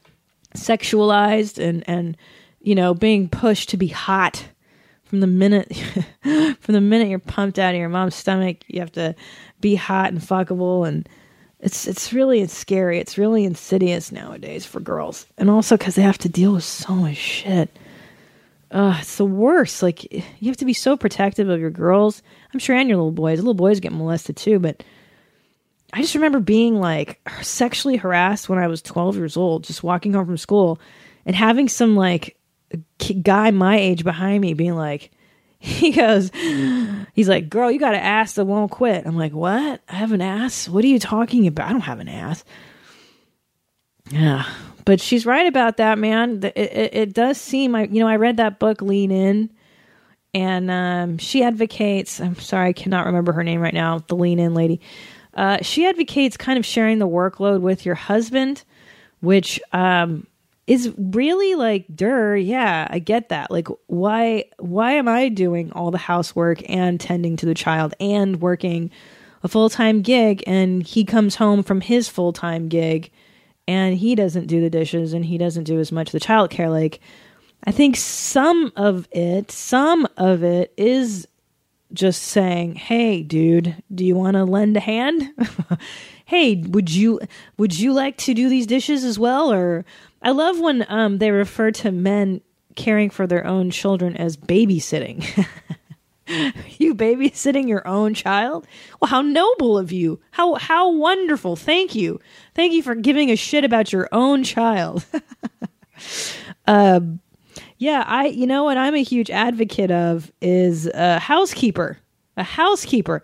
[0.54, 2.16] sexualized and, and,
[2.60, 4.44] you know, being pushed to be hot
[5.12, 5.70] from the minute
[6.22, 9.14] from the minute you're pumped out of your mom's stomach, you have to
[9.60, 11.06] be hot and fuckable and
[11.60, 12.98] it's it's really it's scary.
[12.98, 15.26] It's really insidious nowadays for girls.
[15.36, 17.78] And also cuz they have to deal with so much shit.
[18.70, 19.82] Uh, it's the worst.
[19.82, 22.22] Like you have to be so protective of your girls.
[22.54, 23.38] I'm sure and your little boys.
[23.38, 24.82] Little boys get molested too, but
[25.92, 30.14] I just remember being like sexually harassed when I was 12 years old, just walking
[30.14, 30.80] home from school
[31.26, 32.38] and having some like
[33.22, 35.10] guy my age behind me being like,
[35.58, 36.30] he goes,
[37.12, 39.06] he's like, girl, you got an ass that won't quit.
[39.06, 39.80] I'm like, what?
[39.88, 40.68] I have an ass?
[40.68, 41.68] What are you talking about?
[41.68, 42.44] I don't have an ass.
[44.10, 44.44] Yeah,
[44.84, 46.42] but she's right about that, man.
[46.42, 49.50] It, it, it does seem, I, you know, I read that book, Lean In,
[50.34, 52.20] and um, she advocates.
[52.20, 54.00] I'm sorry, I cannot remember her name right now.
[54.08, 54.80] The Lean In lady.
[55.34, 58.64] Uh, she advocates kind of sharing the workload with your husband,
[59.20, 60.26] which um,
[60.66, 63.50] is really like der yeah i get that.
[63.50, 68.40] Like why why am i doing all the housework and tending to the child and
[68.40, 68.90] working
[69.42, 73.10] a full-time gig and he comes home from his full-time gig
[73.66, 76.70] and he doesn't do the dishes and he doesn't do as much the child care
[76.70, 77.00] like
[77.64, 81.26] i think some of it some of it is
[81.92, 85.28] just saying hey dude do you want to lend a hand?
[86.24, 87.20] Hey would you
[87.58, 89.84] would you like to do these dishes as well or
[90.22, 92.40] I love when um, they refer to men
[92.76, 95.24] caring for their own children as babysitting.
[96.78, 98.66] you babysitting your own child?
[99.00, 100.20] Well, how noble of you.
[100.30, 101.56] How how wonderful.
[101.56, 102.20] Thank you.
[102.54, 105.04] Thank you for giving a shit about your own child.
[106.66, 107.20] um
[107.78, 111.98] yeah, I you know what I'm a huge advocate of is a housekeeper.
[112.36, 113.22] A housekeeper.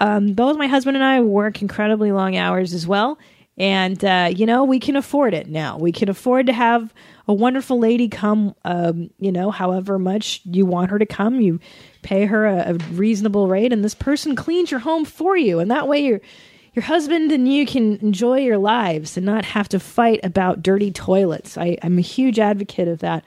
[0.00, 3.18] Um both my husband and I work incredibly long hours as well
[3.58, 5.78] and, uh, you know, we can afford it now.
[5.78, 6.94] We can afford to have
[7.26, 11.40] a wonderful lady come, um, you know, however much you want her to come.
[11.40, 11.58] You
[12.02, 15.58] pay her a, a reasonable rate, and this person cleans your home for you.
[15.58, 16.20] And that way, your
[16.74, 20.92] your husband and you can enjoy your lives and not have to fight about dirty
[20.92, 21.58] toilets.
[21.58, 23.24] I, I'm a huge advocate of that.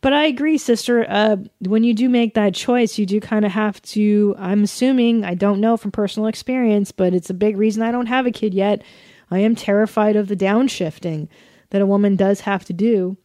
[0.00, 1.04] But I agree, sister.
[1.08, 4.36] Uh, when you do make that choice, you do kind of have to.
[4.38, 8.06] I'm assuming, I don't know from personal experience, but it's a big reason I don't
[8.06, 8.82] have a kid yet
[9.34, 11.28] I am terrified of the downshifting
[11.70, 13.16] that a woman does have to do.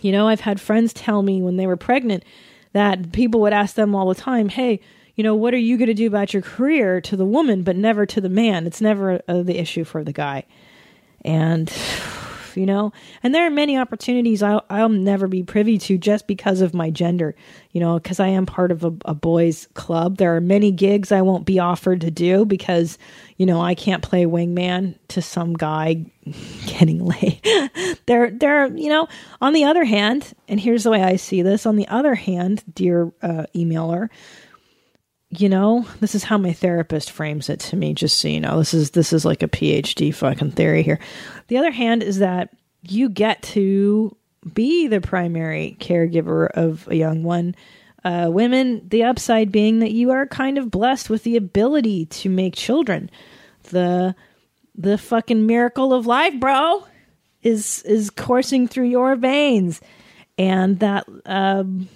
[0.00, 2.24] You know, I've had friends tell me when they were pregnant
[2.72, 4.80] that people would ask them all the time, hey,
[5.14, 7.74] you know, what are you going to do about your career to the woman, but
[7.74, 8.66] never to the man?
[8.66, 10.44] It's never uh, the issue for the guy.
[11.24, 11.72] And
[12.56, 12.92] you know?
[13.22, 16.90] And there are many opportunities I'll, I'll never be privy to just because of my
[16.90, 17.34] gender,
[17.72, 20.16] you know, because I am part of a, a boys' club.
[20.16, 22.98] There are many gigs I won't be offered to do because,
[23.36, 26.06] you know, I can't play wingman to some guy
[26.66, 27.40] getting laid.
[28.06, 29.08] there, there, you know,
[29.40, 32.64] on the other hand, and here's the way I see this on the other hand,
[32.74, 34.08] dear uh, emailer,
[35.30, 38.58] you know this is how my therapist frames it to me just so you know
[38.58, 41.00] this is this is like a phd fucking theory here
[41.48, 42.50] the other hand is that
[42.82, 44.16] you get to
[44.52, 47.54] be the primary caregiver of a young one.
[48.04, 52.28] Uh, women the upside being that you are kind of blessed with the ability to
[52.28, 53.10] make children.
[53.64, 54.14] The
[54.76, 56.86] the fucking miracle of life bro
[57.42, 59.80] is is coursing through your veins.
[60.38, 61.88] And that um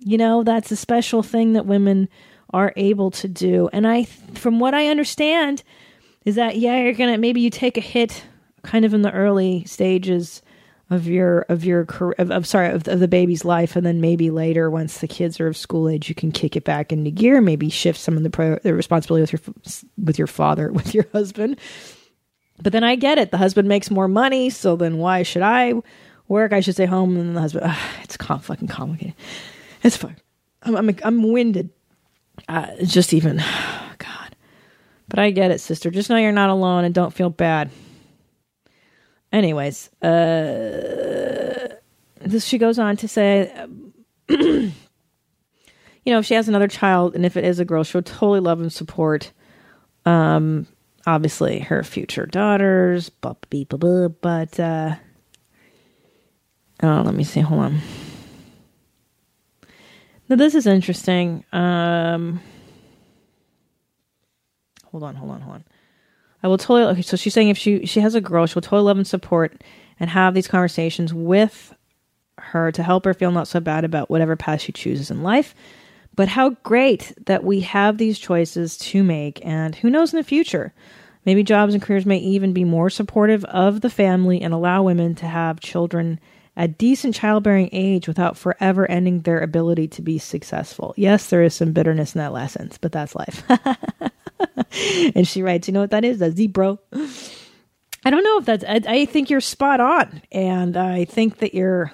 [0.00, 2.08] you know that's a special thing that women
[2.52, 3.68] are able to do.
[3.72, 5.62] And I, from what I understand,
[6.24, 8.24] is that yeah, you're gonna maybe you take a hit
[8.62, 10.42] kind of in the early stages
[10.92, 13.76] of your of your career of, of sorry of, of, the baby's life.
[13.76, 16.64] And then maybe later once the kids are of school age you can kick it
[16.64, 19.54] back into gear maybe shift some of the, pro, the responsibility with your
[19.96, 21.58] with your father with your husband.
[22.62, 23.30] But then i get it.
[23.30, 25.74] The husband makes more money so then why should i
[26.28, 26.52] work?
[26.52, 27.16] I should stay home.
[27.16, 29.14] And the husband ugh, it's fucking complicated.
[29.82, 30.16] It's fine.
[30.62, 31.70] I'm, I'm i'm winded.
[32.48, 33.36] Uh, just even,
[33.98, 34.36] God.
[35.08, 35.90] But I get it, sister.
[35.90, 37.70] Just know you're not alone and don't feel bad.
[39.32, 41.68] Anyways, uh,
[42.20, 43.66] this she goes on to say,
[44.28, 44.72] you
[46.06, 48.60] know, if she has another child and if it is a girl, she'll totally love
[48.60, 49.32] and support.
[50.04, 50.66] Um,
[51.06, 54.94] obviously her future daughters, but uh,
[56.82, 57.40] oh, let me see.
[57.40, 57.80] Hold on.
[60.28, 61.44] Now this is interesting.
[61.52, 62.40] Um,
[64.90, 65.64] hold on, hold on, hold on.
[66.42, 66.90] I will totally.
[66.92, 69.62] Okay, so she's saying if she she has a girl, she'll totally love and support
[70.00, 71.74] and have these conversations with
[72.38, 75.54] her to help her feel not so bad about whatever path she chooses in life.
[76.14, 80.24] But how great that we have these choices to make, and who knows in the
[80.24, 80.74] future?
[81.24, 85.14] Maybe jobs and careers may even be more supportive of the family and allow women
[85.16, 86.18] to have children
[86.56, 90.92] at decent childbearing age without forever ending their ability to be successful.
[90.96, 93.42] Yes, there is some bitterness in that lessons, but that's life.
[95.14, 96.20] and she writes, you know what that is?
[96.20, 96.78] A zebra.
[98.04, 100.22] I don't know if that's, I, I think you're spot on.
[100.32, 101.92] And I think that you're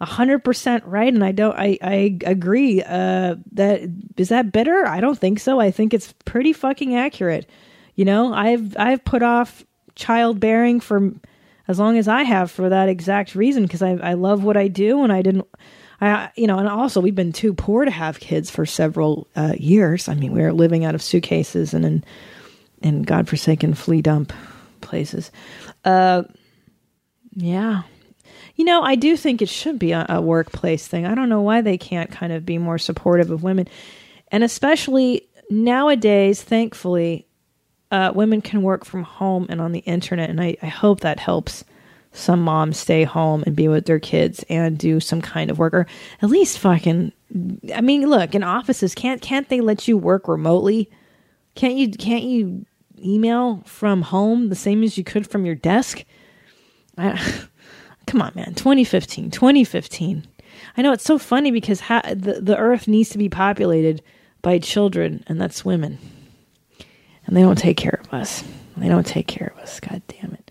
[0.00, 1.12] a hundred percent right.
[1.12, 2.82] And I don't, I, I agree.
[2.82, 3.82] Uh, that
[4.16, 4.86] is that bitter?
[4.86, 5.60] I don't think so.
[5.60, 7.48] I think it's pretty fucking accurate.
[7.94, 11.12] You know, I've, I've put off childbearing for
[11.68, 14.68] as long as I have for that exact reason because I, I love what I
[14.68, 15.46] do and I didn't,
[16.00, 19.54] I, you know, and also we've been too poor to have kids for several uh,
[19.56, 20.08] years.
[20.08, 22.04] I mean, we were living out of suitcases and in,
[22.82, 24.32] in godforsaken flea dump
[24.80, 25.30] places.
[25.84, 26.24] Uh,
[27.34, 27.82] yeah.
[28.56, 31.06] You know, I do think it should be a, a workplace thing.
[31.06, 33.68] I don't know why they can't kind of be more supportive of women.
[34.28, 37.26] And especially nowadays, thankfully,
[37.90, 40.30] uh, women can work from home and on the internet.
[40.30, 41.64] And I, I hope that helps
[42.16, 45.74] some moms stay home and be with their kids and do some kind of work
[45.74, 45.86] or
[46.22, 47.12] at least fucking
[47.74, 50.90] I mean look in offices can't can't they let you work remotely?
[51.54, 52.64] Can't you can't you
[52.98, 56.04] email from home the same as you could from your desk?
[56.98, 57.20] I,
[58.06, 60.26] come on man 2015 2015
[60.76, 64.02] I know it's so funny because ha- the the earth needs to be populated
[64.42, 65.98] by children and that's women.
[67.26, 68.44] And they don't take care of us.
[68.76, 69.80] They don't take care of us.
[69.80, 70.50] God damn it.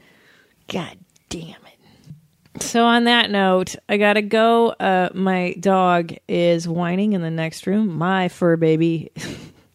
[0.68, 0.98] God
[1.30, 2.62] damn it.
[2.62, 4.70] So on that note, I gotta go.
[4.70, 7.98] Uh, my dog is whining in the next room.
[7.98, 9.12] My fur baby.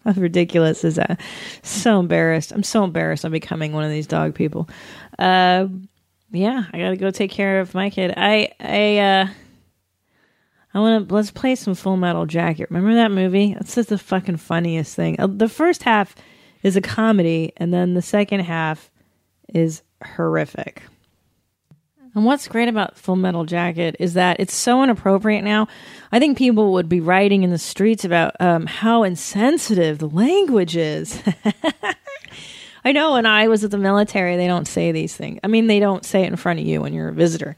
[0.05, 1.21] How ridiculous is that?
[1.63, 2.53] So embarrassed.
[2.53, 3.25] I'm so embarrassed.
[3.25, 4.67] I'm becoming one of these dog people.
[5.19, 5.69] Uh,
[6.33, 8.15] yeah, I gotta go take care of my kid.
[8.17, 9.29] I I uh,
[10.73, 12.71] I want to let's play some Full Metal Jacket.
[12.71, 13.55] Remember that movie?
[13.55, 15.21] That's just the fucking funniest thing.
[15.21, 16.15] Uh, the first half
[16.63, 18.91] is a comedy, and then the second half
[19.53, 20.83] is horrific.
[22.15, 25.69] And what's great about Full Metal Jacket is that it's so inappropriate now.
[26.11, 30.77] I think people would be writing in the streets about um, how insensitive the language
[30.77, 31.23] is.
[32.85, 35.39] I know when I was at the military, they don't say these things.
[35.45, 37.57] I mean, they don't say it in front of you when you're a visitor.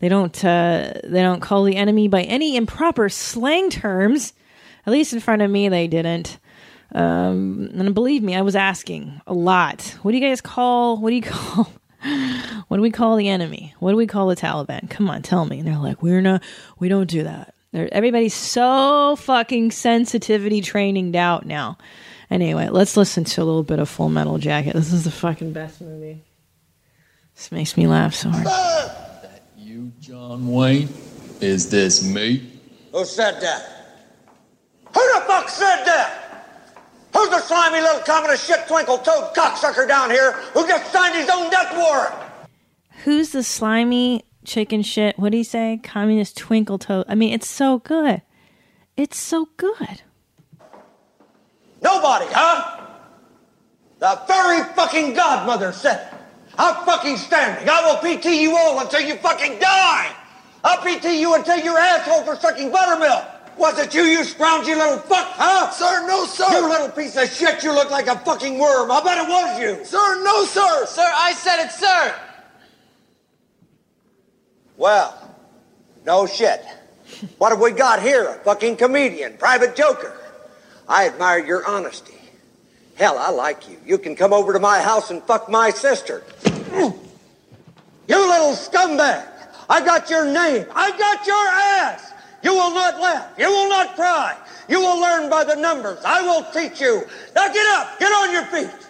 [0.00, 0.44] They don't.
[0.44, 4.32] Uh, they don't call the enemy by any improper slang terms.
[4.84, 6.38] At least in front of me, they didn't.
[6.92, 9.96] Um, and believe me, I was asking a lot.
[10.02, 10.96] What do you guys call?
[10.98, 11.70] What do you call?
[12.68, 13.74] what do we call the enemy?
[13.78, 14.88] What do we call the Taliban?
[14.90, 15.58] Come on, tell me.
[15.58, 16.42] And they're like, we're not,
[16.78, 17.54] we don't do that.
[17.72, 21.78] They're, everybody's so fucking sensitivity training out now.
[22.30, 24.74] Anyway, let's listen to a little bit of Full Metal Jacket.
[24.74, 26.22] This is the fucking best movie.
[27.34, 28.46] This makes me laugh so hard.
[28.46, 30.88] That You, John Wayne?
[31.40, 32.50] Is this me?
[32.92, 33.68] Who said that?
[34.94, 36.21] Who the fuck said that?
[37.22, 41.30] Who's the slimy little communist shit twinkle toed cocksucker down here who just signed his
[41.30, 42.12] own death warrant?
[43.04, 45.16] Who's the slimy chicken shit?
[45.20, 45.78] What do you say?
[45.84, 47.04] Communist twinkle toe.
[47.06, 48.22] I mean, it's so good.
[48.96, 50.02] It's so good.
[51.80, 52.86] Nobody, huh?
[54.00, 56.18] The very fucking godmother said it.
[56.58, 57.68] I'm fucking standing.
[57.68, 60.12] I will PT you all until you fucking die.
[60.64, 63.41] I'll PT you until your asshole for sucking buttermilk.
[63.58, 65.70] Was it you, you scroungy little fuck, huh?
[65.70, 66.50] Sir, no, sir.
[66.50, 68.90] You little piece of shit, you look like a fucking worm.
[68.90, 69.84] I bet it was you.
[69.84, 70.86] Sir, no, sir.
[70.86, 72.14] Sir, I said it, sir.
[74.76, 75.36] Well,
[76.04, 76.64] no shit.
[77.38, 78.26] What have we got here?
[78.28, 80.18] A fucking comedian, private joker.
[80.88, 82.18] I admire your honesty.
[82.96, 83.78] Hell, I like you.
[83.86, 86.24] You can come over to my house and fuck my sister.
[86.74, 86.92] You
[88.08, 89.26] little scumbag.
[89.68, 90.66] I got your name.
[90.74, 92.11] I got your ass.
[92.42, 93.30] You will not laugh.
[93.38, 94.36] You will not cry.
[94.68, 95.98] You will learn by the numbers.
[96.04, 97.02] I will teach you.
[97.34, 97.98] Now get up.
[97.98, 98.88] Get on your feet.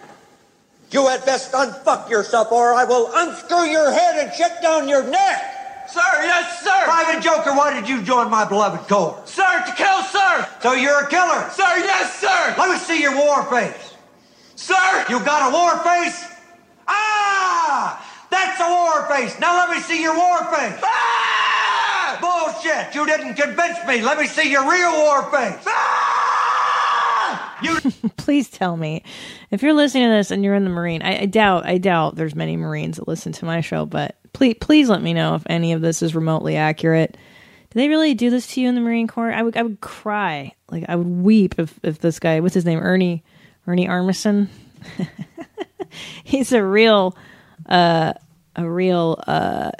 [0.91, 5.03] You had best unfuck yourself or I will unscrew your head and shut down your
[5.03, 5.89] neck.
[5.89, 6.83] Sir, yes, sir.
[6.85, 9.21] Private Joker, why did you join my beloved corps?
[9.25, 10.47] Sir, to kill, sir.
[10.61, 11.49] So you're a killer.
[11.51, 12.55] Sir, yes, sir.
[12.57, 13.95] Let me see your war face.
[14.55, 15.05] Sir.
[15.09, 16.25] You got a war face?
[16.87, 17.99] Ah!
[18.29, 19.39] That's a war face.
[19.39, 20.79] Now let me see your war face.
[20.83, 21.52] Ah!
[22.23, 22.95] Bullshit.
[22.95, 24.01] You didn't convince me.
[24.01, 25.61] Let me see your real war face.
[25.67, 27.59] Ah!
[27.61, 27.77] You
[28.17, 29.03] Please tell me
[29.51, 31.01] if you're listening to this and you're in the Marine.
[31.01, 31.65] I, I doubt.
[31.65, 35.13] I doubt there's many Marines that listen to my show, but please, please let me
[35.13, 37.17] know if any of this is remotely accurate.
[37.71, 39.33] Do they really do this to you in the Marine Corps?
[39.33, 40.53] I would, I would cry.
[40.69, 43.23] Like I would weep if, if this guy, what's his name, Ernie,
[43.67, 44.47] Ernie Armisen.
[46.23, 47.17] He's a real,
[47.67, 48.13] uh,
[48.55, 49.71] a real, uh,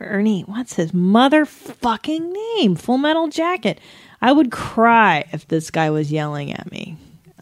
[0.00, 0.42] Ernie.
[0.42, 2.76] What's his motherfucking name?
[2.76, 3.80] Full Metal Jacket.
[4.20, 6.96] I would cry if this guy was yelling at me.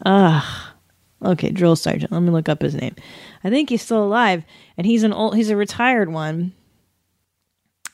[0.05, 0.43] Ugh.
[1.23, 2.11] Okay, drill sergeant.
[2.11, 2.95] Let me look up his name.
[3.43, 4.43] I think he's still alive,
[4.77, 5.35] and he's an old.
[5.35, 6.53] He's a retired one.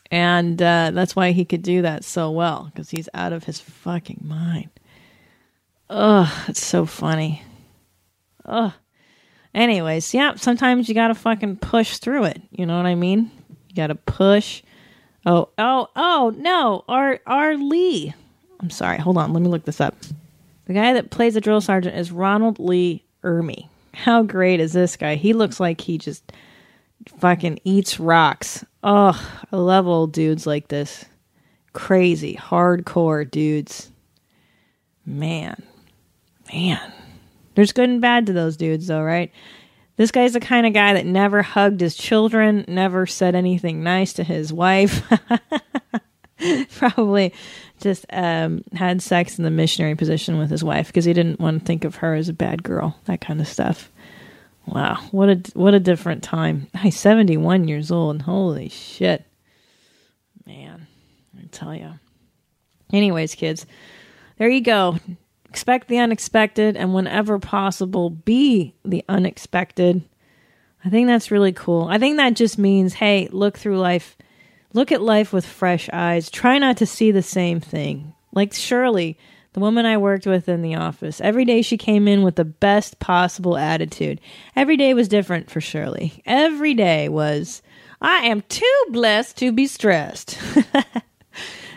[0.10, 3.62] And uh, that's why he could do that so well because he's out of his
[3.62, 4.70] fucking mind.
[5.90, 7.44] Ugh, it's so funny.
[8.46, 8.74] Ugh.
[9.54, 12.42] Anyways, yeah, sometimes you gotta fucking push through it.
[12.52, 13.32] You know what I mean?
[13.72, 14.64] You gotta push.
[15.26, 16.84] Oh, oh, oh, no.
[16.90, 17.20] R.
[17.26, 17.56] R.
[17.56, 18.14] Lee.
[18.60, 18.98] I'm sorry.
[18.98, 19.32] Hold on.
[19.32, 19.96] Let me look this up.
[20.66, 23.70] The guy that plays the drill sergeant is Ronald Lee Ermey.
[23.94, 25.16] How great is this guy?
[25.16, 26.34] He looks like he just
[27.20, 28.66] fucking eats rocks.
[28.84, 29.20] Oh,
[29.52, 31.06] I love old dudes like this.
[31.72, 33.90] Crazy, hardcore dudes.
[35.06, 35.64] Man.
[36.54, 36.92] Man.
[37.56, 39.32] There's good and bad to those dudes, though, right?
[40.02, 44.14] This guy's the kind of guy that never hugged his children, never said anything nice
[44.14, 45.04] to his wife.
[46.76, 47.36] Probably
[47.80, 51.60] just um, had sex in the missionary position with his wife because he didn't want
[51.60, 52.98] to think of her as a bad girl.
[53.06, 53.92] That kind of stuff.
[54.66, 56.66] Wow, what a what a different time.
[56.90, 58.24] Seventy one years old.
[58.24, 59.24] Holy shit,
[60.48, 60.88] man!
[61.38, 61.94] I tell you.
[62.92, 63.68] Anyways, kids,
[64.40, 64.98] there you go.
[65.52, 70.02] Expect the unexpected, and whenever possible, be the unexpected.
[70.86, 71.90] I think that's really cool.
[71.90, 74.16] I think that just means, hey, look through life,
[74.72, 76.30] look at life with fresh eyes.
[76.30, 78.14] Try not to see the same thing.
[78.32, 79.18] Like Shirley,
[79.52, 82.46] the woman I worked with in the office, every day she came in with the
[82.46, 84.22] best possible attitude.
[84.56, 86.24] Every day was different for Shirley.
[86.26, 87.62] Every day was,
[88.02, 90.40] I am too blessed to be stressed.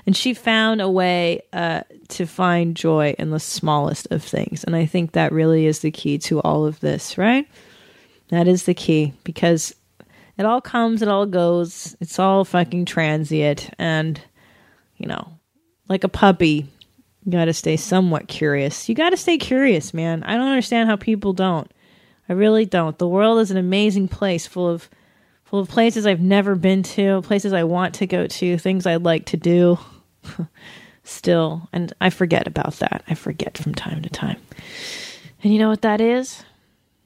[0.07, 4.65] and she found a way uh, to find joy in the smallest of things.
[4.65, 7.49] And I think that really is the key to all of this, right?
[8.29, 9.75] That is the key because
[10.37, 13.71] it all comes, it all goes, it's all fucking transient.
[13.79, 14.21] And,
[14.97, 15.39] you know,
[15.89, 16.67] like a puppy,
[17.25, 18.89] you got to stay somewhat curious.
[18.89, 20.23] You got to stay curious, man.
[20.25, 21.71] I don't understand how people don't.
[22.29, 22.99] I really don't.
[22.99, 24.89] The world is an amazing place full of
[25.45, 29.05] full of places I've never been to, places I want to go to, things I'd
[29.05, 29.79] like to do.
[31.05, 33.05] Still, and I forget about that.
[33.09, 34.41] I forget from time to time.
[35.43, 36.43] And you know what that is?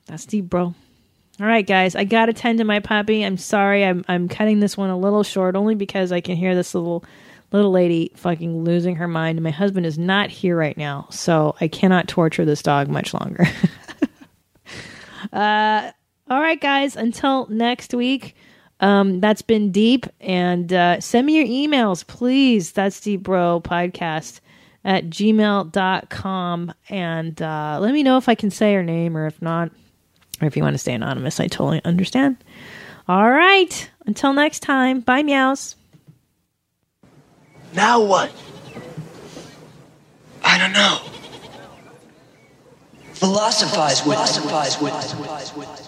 [0.06, 0.74] That's deep, bro.
[1.40, 3.24] All right, guys, I got to tend to my puppy.
[3.24, 3.84] I'm sorry.
[3.84, 7.04] I'm I'm cutting this one a little short only because I can hear this little
[7.52, 11.06] little lady fucking losing her mind my husband is not here right now.
[11.10, 13.46] So I cannot torture this dog much longer.
[15.32, 15.92] uh
[16.30, 18.36] all right, guys, until next week.
[18.80, 20.06] Um, that's been deep.
[20.20, 22.72] And uh, send me your emails, please.
[22.72, 24.40] That's deep bro podcast
[24.84, 26.74] at gmail.com.
[26.88, 29.70] And uh, let me know if I can say your name or if not,
[30.40, 31.40] or if you want to stay anonymous.
[31.40, 32.36] I totally understand.
[33.08, 33.90] All right.
[34.06, 35.00] Until next time.
[35.00, 35.76] Bye, meows.
[37.74, 38.32] Now what?
[40.42, 40.98] I don't know.
[43.12, 44.92] Philosophize with Philosophize with
[45.66, 45.87] Yeah,